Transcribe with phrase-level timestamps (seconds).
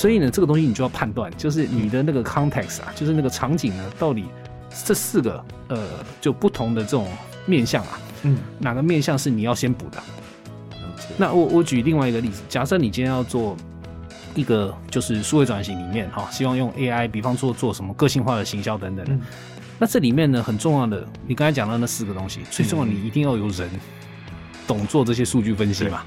[0.00, 4.24] 所以呢，这个东西你就要判断，就是你的那个 context 啊，就是那个场景呢，到底
[4.82, 5.86] 这四个呃
[6.22, 7.06] 就不同的这种
[7.44, 10.02] 面向啊，嗯，哪个面向是你要先补的？
[11.18, 13.54] 那我我举另外一个例子，假设你今天要做
[14.34, 19.04] 一个就是数位转型里面哈，希望用 AI，比方说做什么个性化的行销等等。
[19.06, 19.20] 嗯
[19.78, 23.68] 那这里面呢，很重要的，你刚才讲到那四个东西，最重要，你一定要有人
[24.66, 26.02] 懂做这些数据分析嘛。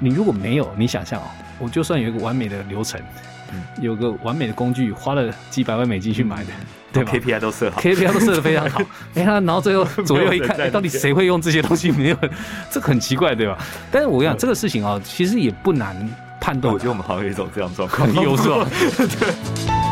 [0.00, 1.26] 你如果没有，你想象哦，
[1.58, 3.06] 我就算有一个完美的流程，嗯
[3.80, 6.50] 有个完美的工具，花了几百万美金去买的，
[6.92, 8.80] 对吧 KPI 都设好，KPI 都设的非常好，
[9.14, 11.90] 哎呀，然后最后左右一看，到底谁会用这些东西？
[11.92, 12.30] 没有人，
[12.70, 13.58] 这很奇怪，对吧？
[13.90, 15.96] 但是我跟你讲，这个事情啊，其实也不难
[16.40, 18.68] 判断我觉得我们好像有一种这样状况很，优是吧？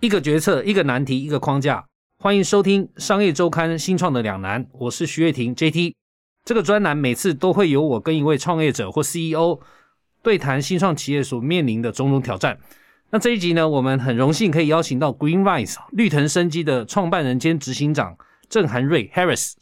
[0.00, 1.84] 一个决策，一个难题，一个框架。
[2.18, 5.94] 欢迎收听《商业周刊》新创的两难，我是徐月婷 JT。
[6.46, 9.58] 这个专栏每次都会有我跟一位创业者或 CEO
[10.22, 12.56] 对谈新创企业所面临的种种挑战。
[13.10, 18.16] 那这一集呢，我们很荣幸可以邀请到 Greenwise 绿藤生机的创办人兼执行长
[18.48, 19.54] 郑涵瑞 Harris。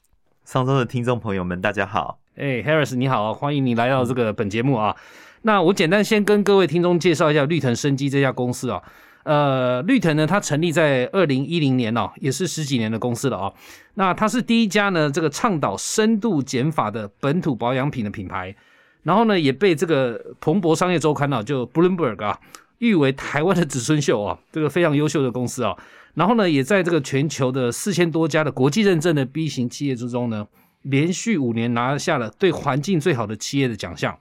[0.45, 2.19] 上周的听众朋友们，大家好。
[2.37, 4.95] 哎，Harris 你好，欢迎你来到这个本节目啊。
[5.41, 8.83] 那我简单先跟各位听众介绍一下绿藤生机这家公司啊。
[9.25, 13.55] 呃，绿藤呢，它成立在二零一零年哦，也是十几年的公司了哦。
[13.95, 18.55] 那它是第一家呢，这个倡导深度减法的本土保养品的品牌，
[19.03, 22.39] 然后呢，也被这个彭博商业周刊啊，就 Bloomberg 啊，
[22.79, 25.75] 誉为台湾的子孙秀啊，这个非常优秀的公司啊。
[26.15, 30.47] 然后呢，也在这个全球的四千多家的国际认证的 B 型企业之中呢，
[30.83, 34.19] 连续五年拿下了对环境最好的企业的奖项。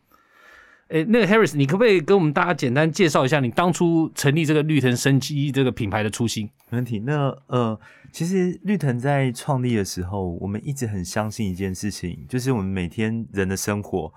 [0.90, 6.50] 诶，那个 Harris，你可不可以跟我们大家简单介绍一下你当初成立这个绿藤生机这个品牌的初心？
[6.70, 7.00] 没问题。
[7.00, 7.80] 那呃，
[8.12, 14.14] 其实绿藤在创立的时候，我们一直很相信一件事情，就是我们每天人的生活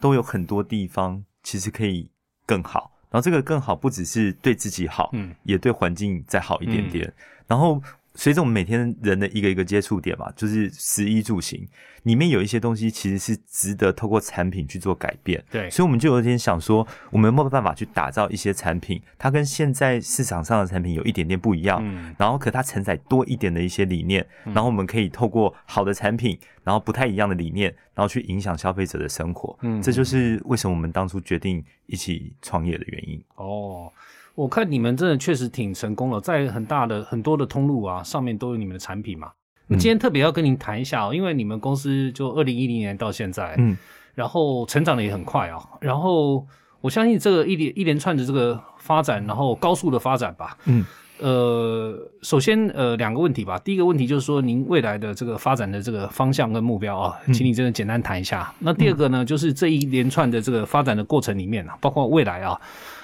[0.00, 2.10] 都有很多地方其实可以
[2.44, 2.92] 更好。
[3.10, 7.10] 然后这个更好，不只是对自己好，嗯也对环境再好一点点。
[7.46, 7.82] 然后
[8.18, 11.64] 随着我们每天人的一个一个接触点嘛，就是食衣住行，
[12.02, 15.42] 里面有一些东西其实是值得透过产品去做改变。
[15.48, 29.56] 对所以我们就有点想说，我们有没有办法去打造一些产品，它跟现在市场上的产品有一点点不一样，嗯然后可它承载多一点的一些理念，然后我们可以透过好的产品，然后不太一样的理念，然后去影响消费者的生活。
[29.62, 33.22] 嗯这就是为什么我们当初决定一起创业的原因。
[33.36, 33.92] 哦，
[34.38, 39.32] 我看你们真的确实挺成功了，在很大的很多的通路啊上面都有你们的产品嘛。
[39.66, 43.76] 那嗯今天特别要跟您谈一下哦，因为你们公司就二零一零年到现在，嗯，
[44.14, 46.46] 然后成长的也很快啊，然后
[46.80, 50.84] 我相信这个一连一连串的这个发展，然后高速的发展吧，嗯，
[51.18, 58.54] 呃，首先呃两个问题吧，第一个问题就是说您未来的这个发展的这个方向跟目标啊，请你真的简单谈一下。
[58.60, 62.56] 那第二个呢，就是这一连串的这个发展的过程里面啊，包括未来啊，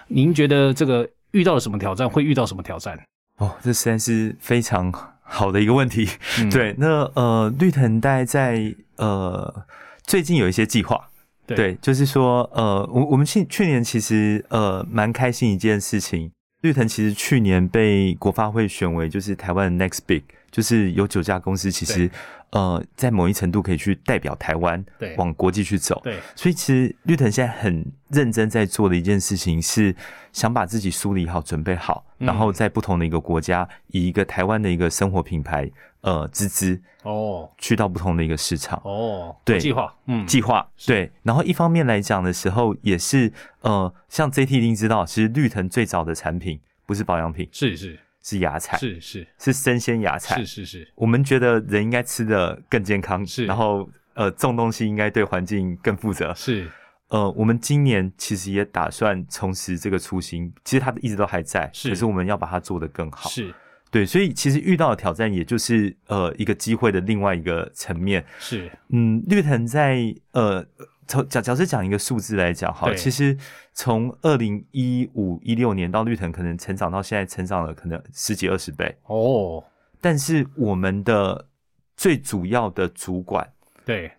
[0.06, 2.98] 您觉得这个遇到了什么挑战，会遇到什么挑战？
[3.38, 4.90] 哦，这实在是非常
[5.20, 6.08] 好的一个问题。
[6.38, 9.66] 嗯对，那呃，绿藤大概在呃
[10.04, 11.10] 最近有一些计划。
[11.46, 16.30] 对对，就是说，呃，我我们去去年其实呃蛮开心一件事情，
[16.62, 20.22] 绿藤其实去年被国发会选为就是台湾的 Next Big，
[20.54, 22.08] 就是有九家公司其实
[22.50, 25.16] 呃在某一程度可以去代表台湾对。
[25.16, 26.00] 往国际去走。
[26.04, 29.92] 对，所以其实绿藤现在很认真在做的一件事情是
[30.32, 32.26] 想把自己梳理好、准备好，嗯。
[32.28, 35.68] 然后在不同的一个国家，以一个台湾的一个生活品牌
[36.02, 37.50] 呃资资哦。
[37.58, 38.80] 去到不同的一个市场。
[38.84, 39.58] 哦，对。
[39.58, 43.32] 计划，嗯，计划对，然后一方面来讲的时候，也是
[43.62, 50.36] 呃，像 JT 一定知道，其实绿藤最早的产品不是保养品，是是是芽菜，是是是生鲜芽菜。
[50.36, 56.32] 是是是，我们觉得人应该吃的更健康，是然后呃，种东西应该对环境更负责。
[56.34, 56.66] 是
[57.08, 63.28] 呃，我们今年其实也打算重拾这个初心，其实它一直都还在，是可是我们要把它做得更好。
[63.28, 63.54] 是
[63.90, 68.24] 对，所以其实遇到的挑战，也就是呃一个机会的另外一个层面。
[68.40, 70.66] 是，嗯，绿藤在呃，
[71.06, 73.36] 从假假设讲一个数字来讲哈，其实
[73.72, 79.62] 从二零一五一六年到绿藤可能成长到现在，成长了可能十几二十倍，哦，
[80.00, 81.46] 但是我们的
[81.96, 83.52] 最主要的主管
[83.84, 84.12] 对，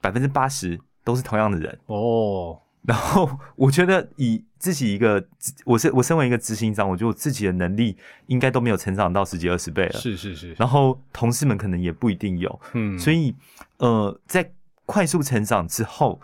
[0.00, 1.78] 百分之八十都是同样的人。
[1.86, 5.26] 哦， 然后我觉得以自己一个，
[5.64, 9.92] 我是我身为一个执行长，我觉得我自己的能力应该都没有成长到十几二十倍了。
[10.00, 13.34] 是是是，然后同事们可能也不一定有，嗯，所以
[13.78, 14.50] 呃，在
[14.86, 16.20] 快速成长之后，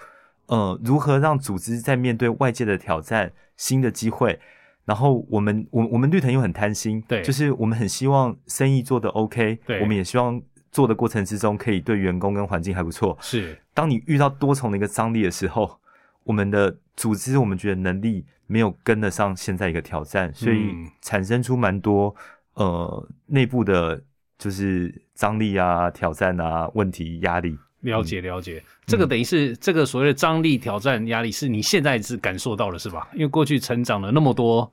[0.47, 4.39] 呃，如何让组织在面对外界的挑战、新的机会，
[4.85, 10.41] 然后我们我我们绿藤又很贪心，对就是我们很希望生意做得 OK，对我们也希望
[10.73, 13.17] 做的过程之中，可以对员工跟环境还不错。
[13.21, 15.79] 是，当你遇到多重的一个张力的时候，
[16.25, 22.15] 我们的组织我们觉得能力没有跟得上现在一个挑战，所以嗯产生出蛮多
[22.55, 24.03] 呃内部的，
[24.37, 27.57] 就是张力啊、挑战啊、问题、压力。
[27.81, 33.09] 了解了解，这个等于是这个所谓的张力、挑战、压力，是你现在是感受到了是吧？
[33.15, 34.71] 因为过去成长了那么多，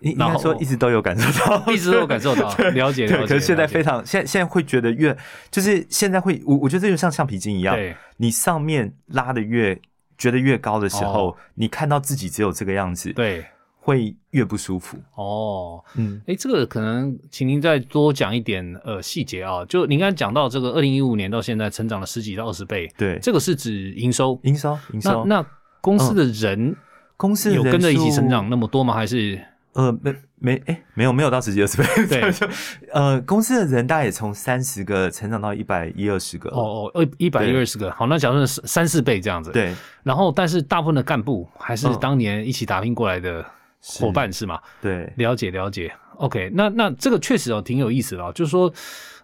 [0.00, 3.26] 应该说一直都有感受到，一直都有感受到，了解对，了解。
[3.26, 5.16] 可是现在非常，现现在会觉得越，
[5.50, 9.76] 就是现在会，我我觉得这就像橡皮筋一样，对，你上面拉的越
[10.16, 13.44] 觉得越高的时候，哦你看到自己只有这个样子，对
[13.86, 14.98] 会越不舒服。
[15.14, 19.64] 哦，嗯，哎，这个可能请您再多讲一点呃细节啊。
[19.66, 24.36] 就您刚才讲到这个二零一五年到现在成长了十几到二十倍，对，这个是指营收。
[24.42, 25.46] 营收营收，那那
[25.80, 26.74] 公司的人
[27.16, 28.92] 公司有跟着一起成长那么多吗？
[28.92, 29.40] 还是
[29.74, 32.48] 呃，没没哎、没有没有到十几二十倍，对
[32.92, 37.88] 呃，公司的人大概也从三十个成长到一百一二十个，哦哦一一百一二十个？
[37.92, 39.52] 好，那假设是三四倍这样子。。
[39.52, 39.72] 对，
[40.02, 43.44] 然后，但是大部分的干部还是嗯当年一起打拼过来的
[43.86, 44.60] 伙伴是吗？
[44.82, 48.72] 对，了解了解，OK，那那这个确实哦挺有意思的哦，就是说，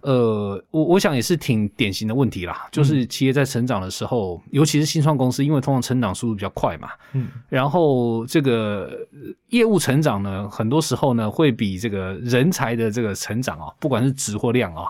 [0.03, 9.19] 呃，我我想也是挺典型的问题啦，就是企业在成长的时候，尤其是新创公司，因为通常成长速度比较快嘛，嗯，然后这个呃
[9.49, 14.87] 业务成长呢，很多时候呢会比这个人才的这个成长啊，不管是质或量啊，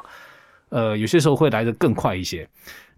[0.72, 2.48] 呃，有些时候会来得更快一些。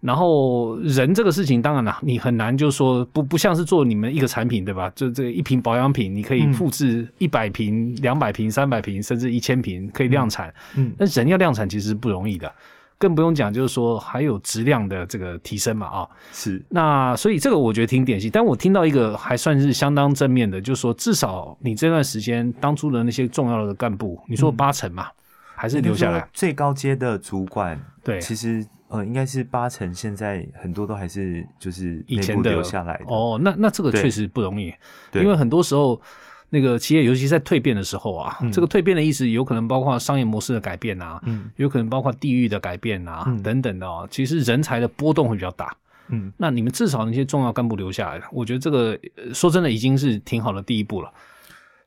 [0.01, 4.89] 然后人这个事情，当然了，你很难就说不不像是做你们一个产品，对吧？
[4.95, 10.53] 就这一瓶保养品，你可以嗯复制一百瓶、两百瓶、三百瓶，甚至一千瓶，可以量产。
[10.75, 12.51] 嗯但人要量产其实不容易的，
[12.99, 16.07] 更不用讲就是说还有质量的这个提升嘛啊。
[16.31, 25.07] 是，那所以这个我觉得挺典型，但我听到一个还算是相当正面的，就是说至少你这段时间当初的那些重要的干部，你说八成嘛，
[25.55, 26.27] 还是留下来。
[26.33, 33.05] 最高阶的主管，对，其实呃，应该是八成，现在很多都还是就是以前的留下来的。
[33.07, 34.73] 哦，那那这个对确实不容易，
[35.11, 35.99] 对因为很多时候
[36.49, 44.07] 那个企业，尤其在蜕变的时候啊，嗯这个蜕变的意思有可能包括商业模式的改变啊，嗯有可能包括地域的改变啊、嗯等等的哦。
[44.11, 45.75] 其实人才的波动会比较大。
[46.09, 51.11] 嗯，那你们至少那些重要干部留下来，我觉得这个呃说真的已经是挺好的第一步了。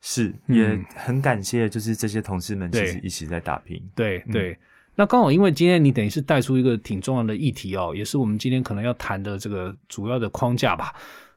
[0.00, 3.76] 是，嗯也很感谢，就是这些同事们其对实一起在打拼。
[3.78, 4.58] 嗯对对。
[4.94, 10.92] 那刚好，因为今天你等于是带出一个挺重要的议题哦，也是我们今天可能要谈的这个主要的框架吧。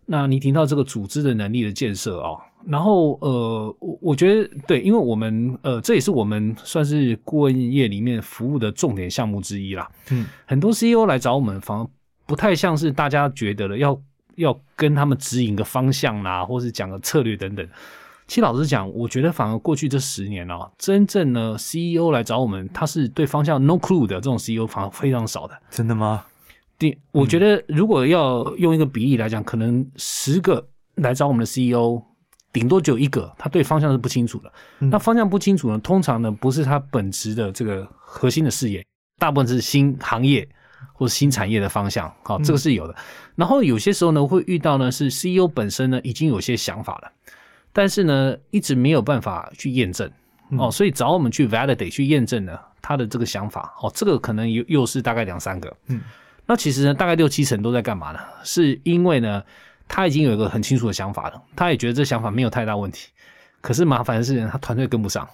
[0.07, 9.87] 那你提到这个组织的能力的建设哦，然后呃，我我觉得对，因为我们呃，这也是我们算是顾问业里面服务的重点项目之一啦。
[10.09, 11.87] 嗯，很多 CEO 来找我们，反而
[12.25, 14.01] 不太像是大家觉得的要
[14.37, 17.65] 要跟他们指引个方向啦，或是讲个策略等等。
[18.31, 25.61] 其实老实讲，我觉得反而过去这十年哦，真正呢 CEO 来找我们，他是对方向 no clue 的这种 CEO 反而非常少的。
[25.69, 26.23] 真的吗？
[26.79, 32.01] 第，我觉得如果要用一个比例来讲，可能十个来找我们的 CEO，
[32.53, 34.53] 顶多只有一个他对方向是不清楚的。
[34.79, 38.81] 嗯那方向不清楚呢，通常呢不是他本职的这个核心的事业，
[39.19, 40.47] 大部分是新行业
[40.93, 42.09] 或者新产业的方向。
[42.23, 42.95] 好，这个是有的。
[43.35, 47.11] 然后有些时候呢，会遇到呢是 CEO 本身呢已经有些想法了，
[47.73, 50.09] 但是呢一直没有办法去验证。
[50.57, 53.73] 哦，所以找我们去 validate 去验证呢他的这个想法。
[53.81, 55.73] 哦，这个可能又又是大概两三个。
[55.87, 56.01] 嗯，
[56.45, 58.19] 那其实呢，大概六七成都在干嘛呢？
[58.43, 59.41] 是因为呢，
[59.87, 63.07] 他已经有一个很清楚的想法了，他也觉得这想法没有太大问题。
[63.61, 65.27] 可是麻烦的是，他团队跟不上。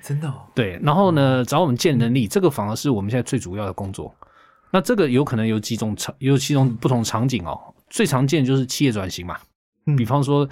[0.00, 0.42] 真的、哦？
[0.54, 4.14] 对，然后呢，找我们建能力，这个反而是我们现在最主要的工作。
[4.70, 7.60] 那这个有可能有几种场，有几种不同场景哦。
[7.90, 9.36] 最常见就是企业转型嘛，
[9.86, 10.48] 嗯比方说，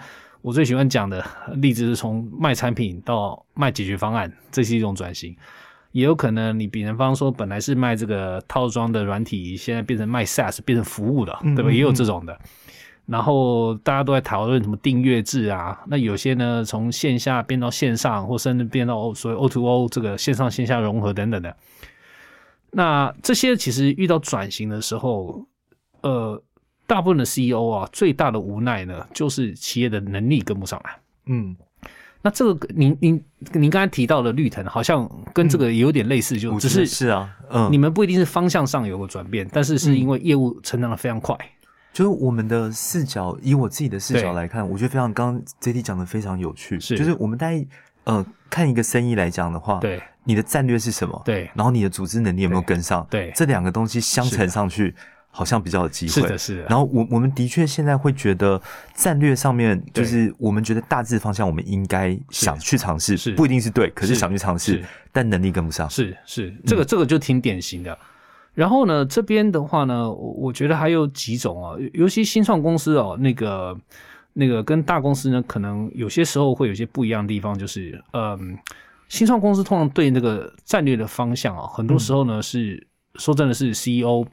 [0.46, 1.26] 我最喜欢讲的
[1.56, 5.36] 例子是从卖产品到卖解决方案，这是一种转型。
[5.90, 11.72] 也有可能你比方说本来是卖这个套装的软体，现在变成卖 SaaS，变成服务的，对吧？
[11.72, 12.38] 也有这种的。
[13.06, 21.56] 然后大家都在讨论什么订阅制啊，那有些呢从线下变到线上，或甚至变到所谓 O to O 这个线上线下融合等等的。
[22.70, 25.44] 那这些其实遇到转型的时候，
[26.02, 26.40] 呃，
[26.86, 30.98] 大部分的 CEO 啊，最大的无奈呢，就是企业的能力跟不上来。
[31.26, 31.56] 嗯，
[32.22, 41.36] 那这个您您您刚才提到的绿藤，好像跟这个也有点类似，就只是是啊，嗯，你们不一定是方向上有个转变，但是是因为业务成长的非常快。
[41.92, 46.94] 就是我们的视角，以我自己的视角来看，我觉得非常，刚刚 J T 讲的非常有趣，是。
[46.94, 47.66] 就是我们大概
[48.04, 49.98] 呃看一个生意来讲的话，，对。
[50.24, 51.22] 你的战略是什么？
[51.24, 51.48] 对。
[51.54, 53.06] 然后你的组织能力有没有跟上？
[53.08, 53.32] 对。
[53.34, 54.94] 这两个东西相乘上去，
[55.36, 56.12] 好像比较有机会。
[56.12, 56.62] 是的，是的。
[56.62, 58.58] 然后我我们的确现在会觉得
[58.94, 65.88] 战略上面，就是我们觉得大致方向我们应该想去尝试，是不一定是对，可是是想去尝试，但能力跟不上。
[65.90, 67.98] 是是，这个这个就挺典型的。
[68.54, 73.78] 然后呢，这边的话呢，我我觉得还有几种哦，尤其新创公司哦，那个
[74.32, 78.56] 那个跟大公司呢，可能有些时候会有些不一样的地方，就是嗯，
[79.08, 82.86] 新创公司通常对那个战略的方向啊，很多时候呢是
[83.18, 84.26] 说真的是 CEO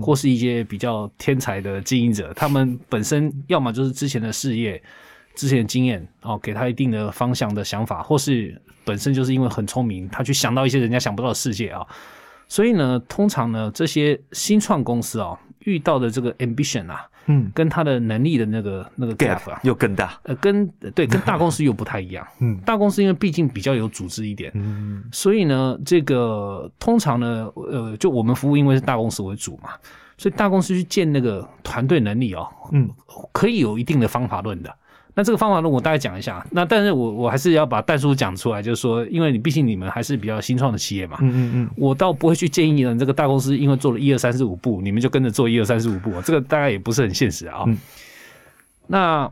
[0.00, 4.82] 或是一些比较天才的经营者，他们本身要么就是之前的事业、
[5.34, 11.86] 之前的经验哦，给他一定的方向的想法，或是本身就是因为很聪明，他去想到一些人家想不到的世界啊。
[12.48, 17.50] 所以呢，通常呢，这些新创公司啊，遇到的这个 ambition 啊，嗯。
[17.54, 22.26] 跟他的能力的那个那个 gap 啊，又更大，呃，跟对跟大公司又不太一样。
[22.40, 22.58] 嗯。
[22.64, 25.04] 大公司因为毕竟比较有组织一点，嗯。
[25.12, 29.70] 所以呢，这个通常呢，呃，就我们服务因为是大公司为主嘛，
[30.16, 32.88] 所以大公司去建那个团队能力哦，嗯，
[33.32, 34.74] 可以有一定的方法论的。
[35.20, 47.64] 那这个方法论我大概讲一下，那但是我我还是要把蛋叔讲出来，就是说，因为你毕竟你们还是比较新创的企业嘛，嗯嗯嗯，我倒不会去建议呢，这个大公司因为做了一二三四五步，你们就跟着做一二三四五步，这个大概也不是很现实啊。
[47.66, 47.76] 嗯。
[48.86, 49.30] 那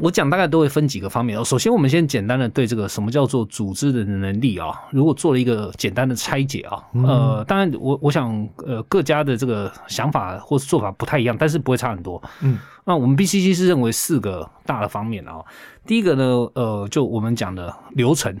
[0.00, 1.44] 我讲大概都会分几个方面哦。
[1.44, 12.22] 首先，我们先简单的对这个什么叫做组织的能力啊，如果做了一个简单的拆解啊，呃，当然我我想呃各家的这个想法或是做法不太一样，但是不会差很多。
[12.40, 15.44] 嗯，那我们 BCG 是认为四个大的方面啊，
[15.86, 18.34] 第一个呢，呃，就我们讲的流程。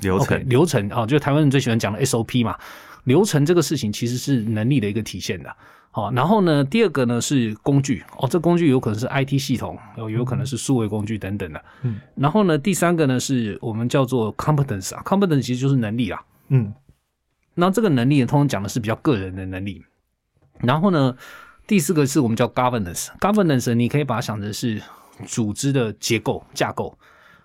[0.00, 2.56] 流程，流程啊，就台湾人最喜欢讲的 SOP 嘛。
[3.04, 5.48] 流程这个事情其实是能力的一个体现的。
[5.96, 11.64] 好，然后呢，第二个呢是工具哦，这工具有可能是 IT 系统，有有可能是数位工具等等的。
[11.82, 16.20] 嗯，然后呢，第三个呢是我们叫做 competence 啊，competence 其实就是能力啦。
[16.48, 16.74] 嗯
[17.54, 19.84] 那这个能力呢，通常讲的是比较个人的能力。
[20.58, 21.16] 然后呢，
[21.68, 24.82] 第四个是我们叫 governance，governance 你可以把它想成是
[25.24, 26.98] 组织的结构架构，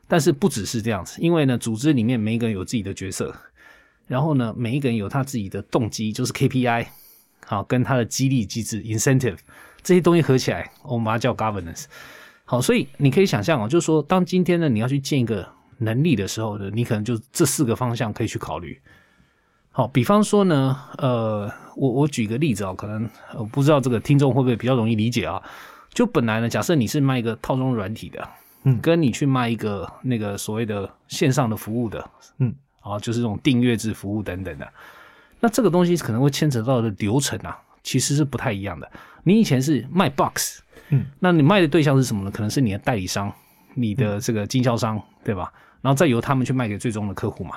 [0.08, 3.32] 但是不只是这样子，因为呢，组织里面每一个人有自己的角色，
[4.08, 6.88] 然后呢，每一个人有他自己的动机，就是 KPI，
[7.46, 9.38] 好，跟他的激励机制 incentive
[9.82, 11.86] 这些东西合起来，我们把它叫 governance。
[12.46, 18.80] 好，所以你可以想象哦，就是说，当今天呢，你要去建一个能力的时候呢，你可能就这四个方向可以去考虑。
[19.72, 25.42] 好，比方说呢，呃，我我举个例子啊、可能我不知道这个听众会不会比较容易理解啊。
[25.94, 28.28] 就本来呢，假设你是卖一个套装软体的，
[28.64, 34.68] 嗯跟你去卖一个那个所谓的线上的服务的，嗯，啊，就是这种订阅制服务等等的，
[35.40, 38.92] 那这个东西可能会牵扯到的流程啊，其实是不太一样的。
[39.24, 42.32] 你以前是卖 box，嗯，那你卖的对象是什么呢？
[42.32, 43.34] 可能是你的代理商、
[43.74, 45.52] 你的这个经销商，对吧？
[45.82, 47.56] 然后再由他们去卖给最终的客户嘛。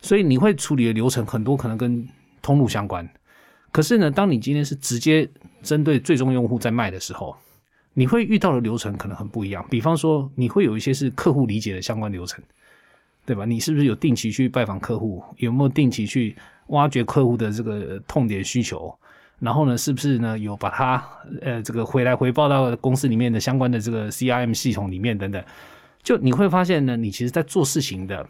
[0.00, 2.08] 所以你会处理的流程很多可能跟
[2.40, 3.08] 通路相关。
[3.72, 5.28] 可是呢，当你今天是直接
[5.62, 7.36] 针对最终用户在卖的时候，
[7.92, 9.64] 你会遇到的流程可能很不一样。
[9.68, 12.42] 比方说，你会有一些是客户理解的相关流程，
[13.30, 13.44] 对吧？
[13.44, 15.22] 你是不是有定期去拜访客户？
[15.36, 16.34] 有没有定期去
[16.66, 18.92] 挖掘客户的这个痛点需求？
[19.38, 21.00] 然后呢，是不是呢有把它
[21.40, 25.40] 呃这个回来回报到公司里面的相关的这个 CRM 系统里面等等？
[26.02, 28.28] 就你会发现呢，你其实在做事情的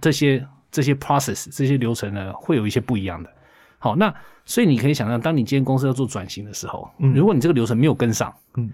[0.00, 3.30] 这些这些 process 这些流程呢，会有一些不一样的。
[3.78, 4.12] 好，那
[4.46, 8.70] 所以你可以想象，当你今天公司要做转型的时候，嗯如果你这个流程没有跟上，嗯，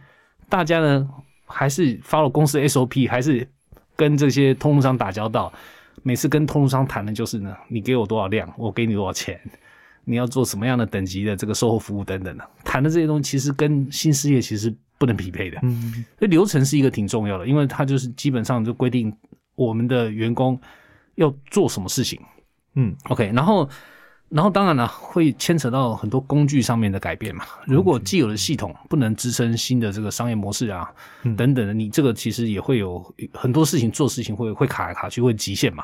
[0.48, 1.08] 大家呢
[1.46, 3.46] 还是 follow 公司 SOP，还是
[3.98, 5.52] 跟这些通路商打交道，
[6.04, 9.38] 每次跟通路商谈的就是呢，你给我多少量，我给你多少钱，
[10.04, 15.58] 你要做什么样的等级的这个售后服务等等的，谈的这些东西其实跟新事业其实不能匹配的。
[15.62, 19.12] 嗯所以流程是一个挺重要的，因为它就是基本上就规定
[19.56, 20.58] 我们的员工
[21.16, 22.20] 要做什么事情。
[22.74, 23.68] 嗯 OK，然后，
[24.30, 27.44] 然后当然了，会牵扯到很多工具上面的改变嘛。
[27.66, 30.90] 如果既有的系统不能支撑新的这个商业模式啊，
[31.22, 35.82] 嗯等等的，你这个其实也会有很多事情做事情会会卡来卡去，会极限嘛。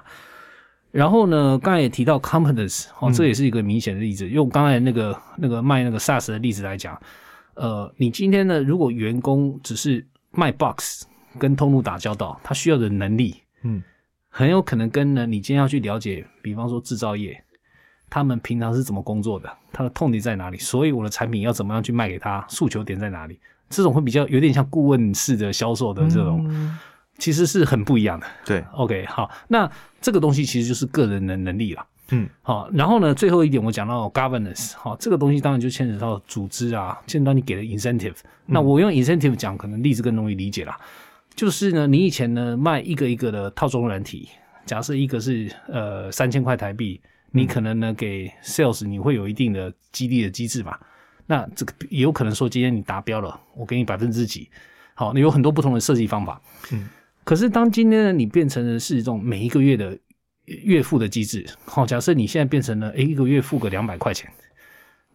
[0.90, 4.28] 然后呢，刚才也提到 competence，哦，这也是一个明显的例子。
[4.28, 7.00] 用刚才那个那个卖那个 SaaS 的例子来讲，
[7.54, 11.04] 呃，你今天呢，如果员工只是卖 box
[11.38, 13.82] 跟通路打交道，他需要的能力，嗯
[14.28, 17.43] 很有可能跟呢，你今天要去了解，比方说制造业，
[18.14, 23.36] 他们平常是怎么工作的，他的痛点在哪里，所以我的产品要怎么样去卖给他，诉求点在哪里，
[23.68, 26.78] 这种会比较有点像顾问式的销售的这种，嗯
[27.18, 28.26] 其实是很不一样的。
[28.44, 29.68] 对，OK，好，那
[30.00, 31.84] 这个东西其实就是个人的能力了。
[32.10, 38.18] 嗯好，然后呢，最后一点我讲到 governance，好，这个东西当然就牵扯到组织啊，牵扯到你给的 incentive。
[38.46, 40.78] 那我用 incentive 讲，可能例子更容易理解啦。
[41.34, 44.28] 就是呢，你以前呢卖一个一个的套装软体，
[44.64, 47.00] 假设一个是呃三千块台币，
[47.34, 50.78] 你可能呢给 sales 你会有一定的激励的机制嘛。
[51.26, 54.48] 那这个也有可能说今天你达标了，我给你百分之几。
[54.94, 56.40] 好，你有很多不同的设计方法。
[56.70, 56.88] 嗯，
[57.24, 59.98] 可是当今天呢，你变成的是一种每一个月的
[60.44, 61.44] 月付的机制。
[61.64, 64.30] 好，假设你现在变成了，诶，一个月付个两百块钱，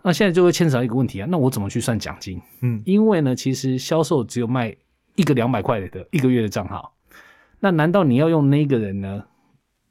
[0.03, 2.41] 那现在就会牵扯到一个问题啊，那我怎么去算奖金？
[2.61, 4.75] 嗯因为呢，其实销售只有卖
[5.15, 6.93] 一个两百块的一个月的账号，
[7.59, 9.23] 那难道你要用那个人呢？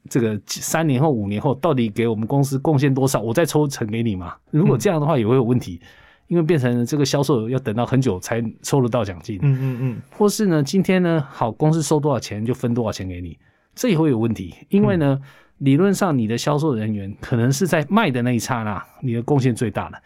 [0.09, 4.35] 这个三年后、五年后，到底给我们公司贡献多少，我再抽成给你嘛？
[4.51, 5.79] 如果这样的话，也会有问题，
[6.27, 13.37] 因为变成这个销售要等到很久才抽得到奖金，嗯嗯嗯，或是呢，今天呢，好，公司收多少钱就分多少钱给你，
[13.75, 15.19] 这也会有问题，因为呢，
[15.59, 20.01] 理论上你的销售人员可能是在卖的那一刹那，你的贡献最大的，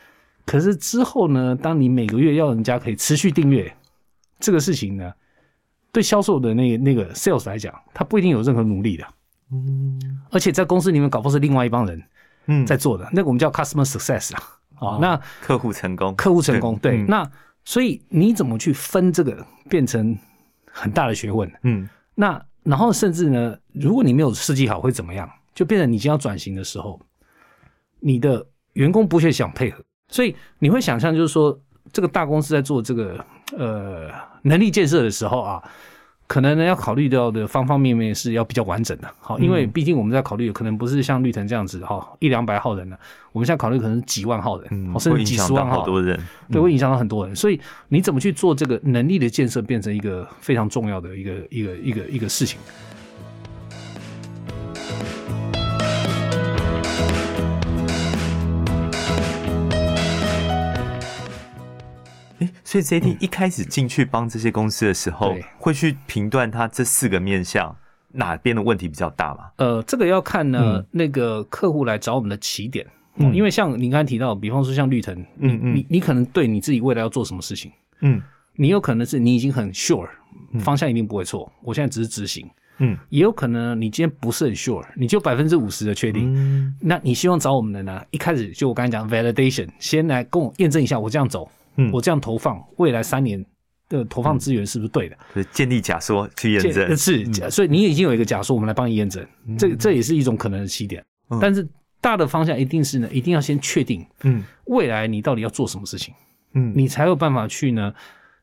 [0.45, 3.73] 可是之后呢，当你每个月要人家可以持续订阅
[4.39, 5.11] 这个事情呢，
[5.91, 9.05] 对销售的那那个 sales 来讲，他不一定有任何努力的，
[9.53, 10.21] 嗯。
[10.31, 12.01] 而且在公司里面搞不是另外一帮人
[12.47, 14.43] 嗯，在做的，那个我们叫 customer success 啊，
[14.79, 17.05] 哦，那客户成功，客户成功，对，嗯。
[17.07, 17.31] 那
[17.63, 20.17] 所以你怎么去分这个，变成
[20.71, 21.49] 很大的学问。
[21.61, 21.87] 嗯。
[22.15, 25.29] 那然后甚至呢，如果你没有设计好，会怎么样？
[25.55, 26.99] 就变成你今天要转型的时候，
[27.99, 28.43] 你的
[28.73, 31.55] 员工不会想配合，所以你会想象，就是说，
[31.91, 33.23] 这个大公司在做这个
[33.55, 34.09] 呃
[34.41, 35.63] 能力建设的时候啊，
[36.25, 42.97] 可能呢要考虑到的方方面面是要比较完整的，好，因为毕竟我们在考虑可能不是像绿藤这样子哈一两百号人呢，
[43.31, 45.85] 我们现在考虑可能是几万号人，甚至几十万号
[46.49, 47.35] 对，会影响到很多人。
[47.35, 52.59] 所以你怎么去做这个能力的建设，变成一个非常重要的一个一个一个一个事情。
[62.45, 67.75] 诶，所以 JT 一开始进去帮这些公司的时候对，会去评断它这四个面向
[68.11, 69.49] 哪边的问题比较大嘛？
[69.57, 70.85] 呃，这个要看呢，嗯。
[70.91, 72.85] 那个客户来找我们的起点。
[73.31, 75.75] 因为像你刚才提到，比方说像绿藤，嗯嗯。
[75.75, 77.71] 你你可能对你自己未来要做什么事情，
[78.01, 78.19] 嗯。
[78.55, 80.07] 你有可能是你已经很 sure，
[80.59, 82.97] 方向一定不会错，我现在只是执行，嗯。
[83.09, 86.75] 也有可能你今天不是很 sure，你就百分之五十的确定，嗯。
[86.81, 88.01] 那你希望找我们的呢？
[88.09, 91.91] 一开始就我刚才讲 validation，先来跟我验证一下，我这样走，嗯。
[91.91, 93.43] 我这样投放，未来三年
[93.89, 95.17] 的投放资源是不是对的？
[95.35, 99.25] 就是建立假说去验证，是，假所以你已经有一个假说，我们来帮你验证，
[99.57, 101.03] 这这也是一种可能的起点。
[101.29, 101.39] 嗯。
[101.41, 101.67] 但是
[102.01, 104.43] 大的方向一定是呢，一定要先确定嗯。
[104.65, 106.13] 未来你到底要做什么事情，
[106.53, 107.93] 嗯，你才有办法去呢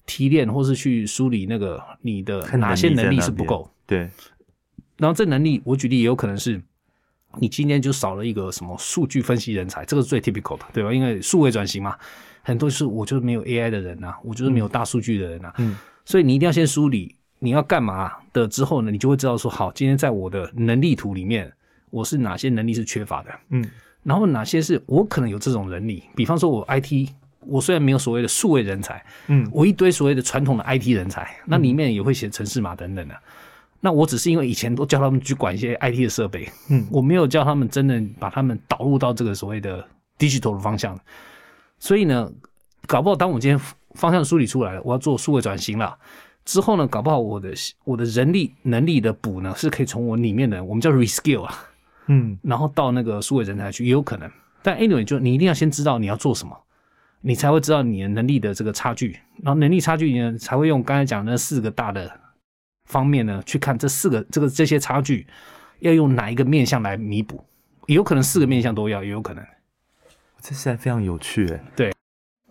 [0.05, 3.71] 提炼或是去梳理那个你的哪些能力是不够。
[3.87, 4.09] 对，
[4.99, 6.61] 然后这能力，我举例也有可能是，
[7.39, 10.93] 你今天就少了一个什么数据分析人才，这个是最 typical 的，对吧？
[10.93, 11.97] 因为数位转型嘛，
[12.51, 15.77] 很多是我就是没有 AI 的人呐、我就是没有大数据的人呐、嗯。
[16.05, 21.51] 所以你一定要先梳理你要干嘛的之后呢，你就会知道说，好，今天在我的能力图里面，
[21.91, 23.65] 我是哪些能力是缺乏的，嗯。
[24.03, 27.11] 然后哪些是我可能有这种能力，比方说我 IT。
[27.47, 29.49] 我虽然没有所谓的数位人才，嗯。
[29.51, 33.15] 我一堆所谓的传统的 IT 人才，那里面也会写城市码等等的。
[33.81, 36.87] 那我只是因为以前都教他们去管一些 IT 的设备，嗯。
[36.91, 39.83] 我没有叫他们真的把他们导入到这个所谓的
[40.19, 40.95] digital 的方向。
[41.81, 42.31] 所以呢，
[42.87, 43.59] 搞不好当我今天
[43.95, 45.99] 方向梳理出来了，我要做数位转型了
[46.45, 47.53] 之后呢，搞不好我的
[47.85, 51.55] 我的人力能力的补呢，是可以从我里面的我们叫 reskill 啊，
[52.07, 54.31] 嗯然后到那个数位人才去，也有可能。
[54.63, 56.57] 但 anyway，就你一定要先知道你要做什么，
[57.23, 62.11] 你才会知道你的能力的这个差距，然后能力差距呢，才会用刚才讲的那四个大的
[62.85, 65.27] 方面呢，去看这四个这个这些差距
[65.79, 67.43] 要用哪一个面向来弥补，
[67.87, 69.45] 有可能四个面向都要，也有可能。
[70.41, 71.61] 这实在非常有趣诶。
[71.77, 71.93] 对，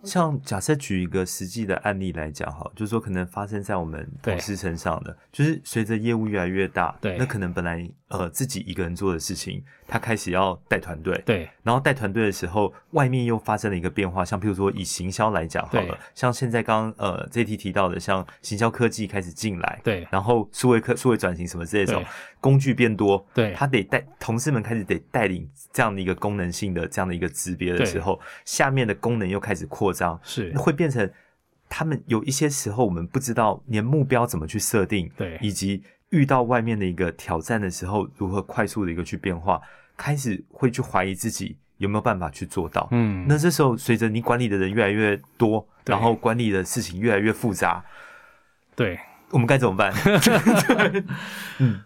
[0.04, 22.08] 像假设举一个实际的案例来讲哈，就是说可能发生在我们对同事身上的，就是随着业务越来越大，对那可能本来呃自己一个人做的事情，他开始要带团队，对然后带团队的时候，外面又发生了一个变化，像譬如说以行销来讲好了，像现在刚刚呃这题提到的，像行销科技开始进来，对然后数位科数位转型什么之类的这种对
[22.40, 23.52] 工具变多，对。
[23.54, 31.08] 他得带同事们开始得带领这样的一个功能性的这样的一个级别的时候，下面的功能又开始扩张，是，会变成
[31.68, 35.38] 他们有一些时候我们不知道连目标怎么去设定，对。
[35.40, 39.60] 以及遇到外面的一个挑战的时候，如何快速的一个去变化，
[39.96, 42.88] 开始会去怀疑自己有没有办法去做到。
[42.90, 47.84] 嗯，那这时候随着你管理的人越来越多，然后管理的事情越来越复杂，
[48.74, 48.98] 对
[49.30, 49.92] 我们该怎么办？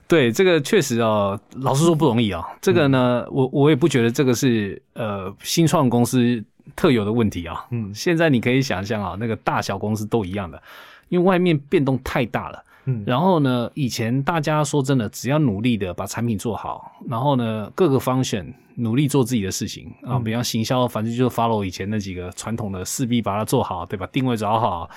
[0.09, 6.43] 对，这个确实哦，老实说不容易啊、这个嗯呢，我我也不觉得这个是呃新创公司
[6.75, 7.65] 特有的问题啊。
[7.71, 10.61] 嗯现在你可以想象啊，那个大小公司都一样的，
[11.09, 12.63] 因为外面变动太大了。
[12.87, 24.07] 嗯然后呢，以前大家说真的，只要努力的把产品做好，然后呢各个方选努力做自己的事情啊，比方行销，反正就是 follow 以前那几个传统的四 B 把它做好，对吧？
[24.13, 24.91] 定位找好，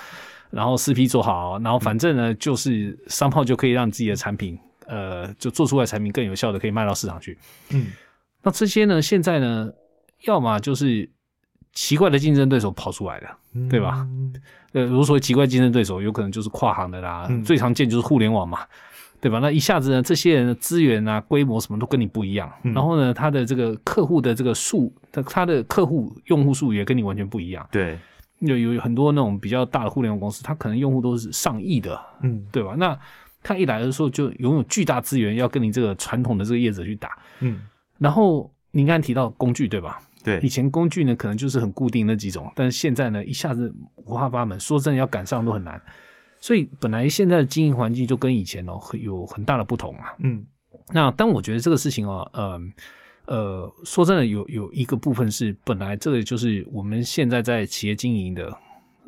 [0.49, 7.38] 然后四 P 做好，然后反正呢就是商炮就可以让自己的产品，呃，就做出来的产品更有效的可以卖到市场去。
[7.71, 7.88] 嗯
[8.43, 9.69] 那这些呢，现在呢，
[10.25, 11.10] 要么就是
[11.73, 13.27] 奇怪的竞争对手跑出来的，
[13.69, 14.07] 对吧？
[14.10, 14.33] 嗯
[14.73, 18.60] 呃，如果说奇怪竞争对手，有可能就是跨行的啦，嗯最常见就是互联网嘛，
[19.19, 19.39] 对吧？
[19.39, 27.67] 那一下子呢，这些人的资源啊、规模什么都跟你不一样，嗯然后呢，他的这个客户的这个数，他他的客户用户数也跟你完全不一样。
[27.71, 27.97] 对，
[28.39, 32.76] 有有很多那种比较大的互联网公司，它可能用户都是上亿的，嗯对吧？
[32.78, 32.97] 那
[33.41, 37.17] 它一来的时候就拥有巨大资源，要跟你这个传统的这个业者去打。
[37.39, 37.62] 嗯
[37.97, 40.00] 然后您刚才提到工具，对吧？
[40.23, 45.82] 对以，前工具呢，可能就是很固定那几种，但是现在呢，一下子五花八门，说真的要赶上都很难。
[46.39, 50.13] 所以本来现在的经营环境就跟以前哦很有很大的不同啊。
[50.19, 50.45] 嗯
[50.93, 52.60] 那但我觉得这个事情哦，呃
[53.27, 58.57] 呃，说真的有有一个部分是本来这个就是我们现在在企业经营的，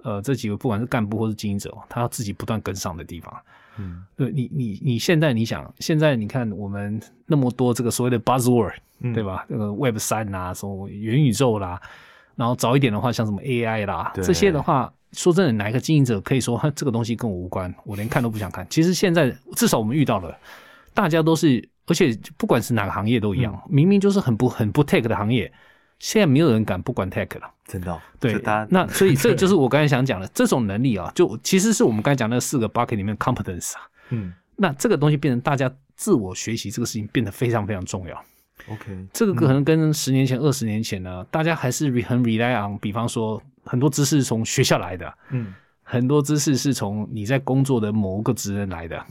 [0.04, 3.34] 呃，这几个不管是干部或是经营者哦，他要自己不断跟上的地方。
[3.82, 9.46] 嗯对你你你现在你想，现在你看我们那么多这个所谓的 buzzword，嗯对吧？
[9.48, 11.82] 这个 Web 三啦，什么元宇宙啦，
[12.36, 18.68] 然后早一点的话，像什么 AI 啦，对这些的话，说真的，哪一个经营者可以说哈 这个东西跟我无关，我连看都不想看？
[18.70, 20.38] 其实现在至少我们遇到了，
[20.94, 25.52] 大家都是，而且不管是哪个行业都一样，明明就是很不很不 tech 的行业，
[25.98, 27.52] 现在没有人敢不管 tech 了。
[27.66, 33.82] 真的哦，对那所以 这就是我刚才想讲的这种能力啊，就其实是我们刚才讲那四个 bucket 里面的 competence 啊。
[34.10, 38.26] 嗯那这个东西变成大家自我学习这个事情变得非常非常重要。
[38.70, 49.02] ，OK，这个可能跟十年前、二十年前呢，大家还是很 rely on，比方说很多知识是从学校来的，嗯很多知识是从你在工作的某个职能来的。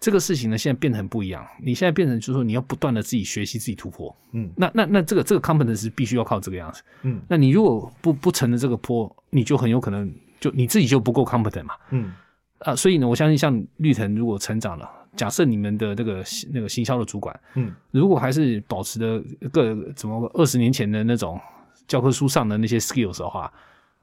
[0.00, 1.46] 这个事情呢，现在变得很不一样。
[1.62, 4.14] 你现在变成就是说，你要不断的自己学习、自己突破。
[4.32, 6.82] 嗯那那那这个这个 competence 必须要靠这个样子。
[7.02, 10.10] 嗯那你如果不不乘着这个坡，你就很有可能
[10.40, 11.74] 就你自己就不够 competent 嘛。
[11.90, 12.12] 嗯
[12.60, 21.38] 啊，所以呢，我相信像绿藤如果成长了，假设你们的那个那个行销的主管，嗯如果还是保持的个怎么二十年前的那种
[21.86, 23.52] 教科书上的那些 skills 的话，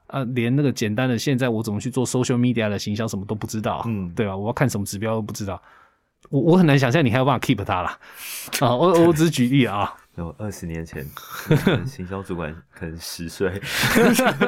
[0.06, 4.36] 啊，连那个简单的现在我怎么去做 social media 的行销什么都不知道，嗯对吧？
[4.36, 5.60] 我要看什么指标都不知道，
[6.30, 7.98] 我我很难想象你还有办法 keep 他啦。
[8.60, 11.06] 啊，我我只是举例啊， 有二十年前，
[11.86, 13.48] 行销主管可能十岁，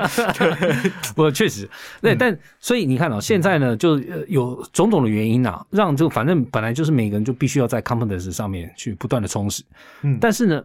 [1.16, 1.68] 我确实，
[2.02, 9.62] 对，但所以你看哦，现在呢，就呃有种种的原因啊，让就反正本来就是每个人就必须要在 competence 上面去不断的充实，
[10.02, 10.18] 嗯。
[10.20, 10.62] 但是呢，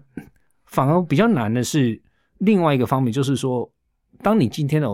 [0.66, 2.02] 反而比较难的是
[2.40, 3.70] 另外一个方面，就是说，
[4.24, 4.88] 当你今天的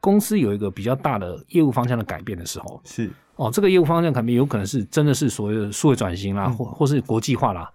[0.00, 6.54] 公司有一个比较大的业务方向的改变的时候，是，哦，这个业务方向肯定有可能是真的是所谓的数位转型啦，嗯。
[6.54, 7.70] 或或是国际化啦。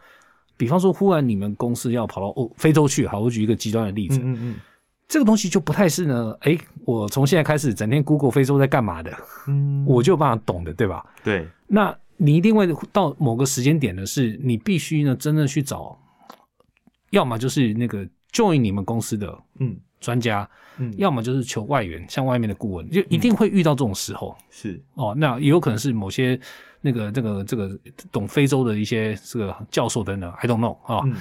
[0.57, 4.55] 比方说，忽然你们公司要跑到欧非洲去，好，我举一个极端的例子，嗯嗯。
[5.07, 9.11] 这个东西就不太是呢，诶，我从现在开始整天 Google 非洲在干嘛的，
[9.47, 11.03] 嗯，我就有办法懂的，对吧？
[11.23, 15.97] 对，那你一定会到某个时间点呢是，你必须呢真的去找，
[17.09, 25.13] 要么就是那个 join 你们公司的嗯专家，嗯，要么就是求外援，像外面的顾问，就一定会遇到这种时候、是，哦。
[25.17, 26.39] 那也有可能是某些
[26.81, 27.77] 那个这个这个
[28.11, 31.15] 懂非洲的一些这个教授等等，I don't know 啊、嗯。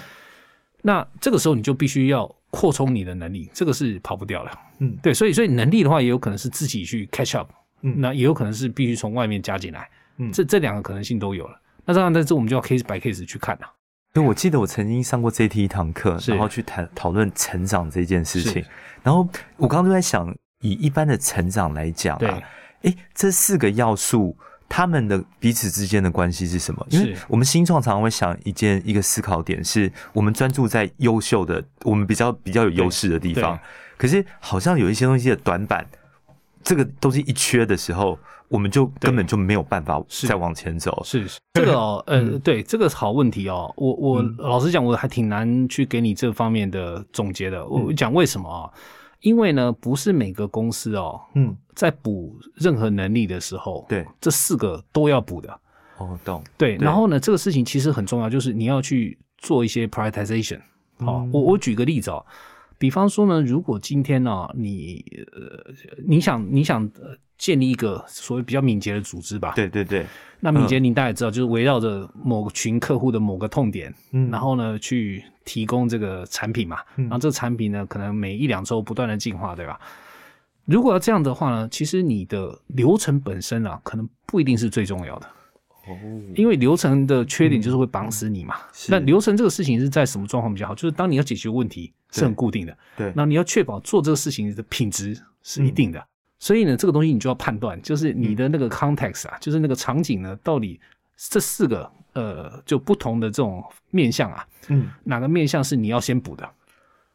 [0.82, 4.50] 那这个时候你就必须要扩充你的能力，这个是跑不掉的。
[4.78, 4.96] 嗯。
[5.02, 7.50] 对，所以所以能力的话，也有可能是自己去 catch up，
[7.82, 7.94] 嗯。
[7.98, 9.88] 那也有可能是必须从外面加进来，
[10.18, 10.30] 嗯。
[10.32, 11.60] 这这两个可能性都有了。
[11.84, 13.66] 那当然，但是我们就要 case by case 去看了。
[14.14, 18.64] 因为我记得我曾经上过这一堂课，然后去谈讨论成长这件事情。
[19.02, 22.42] 然后我刚刚就在想，以一般的成长来讲对啊，
[22.82, 24.36] 诶，这四个要素，
[24.68, 26.84] 他们的彼此之间的关系是什么？
[26.90, 33.58] 因为我们新创常常会想一件一个思考点，是我们专注在优秀的，我们比较比较有优势的地方，
[33.96, 35.86] 可是好像有一些东西的短板，
[36.62, 38.18] 这个东西一缺的时候，
[38.48, 41.02] 我们就根本就没有办法再往前走。
[41.04, 43.72] 是是这个哦， 呃，对，这个好问题哦。
[43.76, 47.66] 我我嗯老实讲，我还挺难去给你这方面的总结的。
[47.66, 48.70] 我嗯讲为什么啊？
[49.20, 55.60] 因为呢，不是每个公司哦，嗯，在补任何能力的时候，对，这四个都要补的。
[55.98, 56.42] 哦，懂。
[56.56, 60.60] 对，然后呢，这个事情其实很重要，就是你要去做一些 prioritization。
[61.00, 62.24] 好、嗯我我举个例子哦，
[62.78, 65.72] 比方说呢，如果今天呢、你呃
[66.06, 70.06] 你想你想呃建立一个所谓比较敏捷的组织吧，，对对对，
[70.40, 79.78] 那敏捷你大家也知道，就是围绕着某群客户的某个痛点，嗯然后呢去提供这个产品嘛，嗯然后这个产品呢可能每一两周不断的进化，对吧？
[80.64, 85.26] 如果要这样的话呢，其实你的流程本身啊，可能不一定是最重要的。
[85.86, 85.96] 哦，
[86.36, 88.56] 因为流程的缺点就是会绑死你嘛。
[88.72, 90.74] 是那流程这个事情是在什么状况比较好？
[90.74, 96.04] 就是当你要解决问题是很固定的，对，那你要确保做这个事情的品质是一定的。
[96.38, 100.80] 所以呢，这个东西你就要判断，就是你的那个 context 啊，就是那个场景呢，到底
[101.16, 106.48] 这四个呃就不同的这种面向啊，嗯，哪个面向是你要先补的？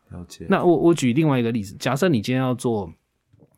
[0.10, 0.46] 了解。
[0.50, 2.92] 那我我举另外一个例子，假设你今天要做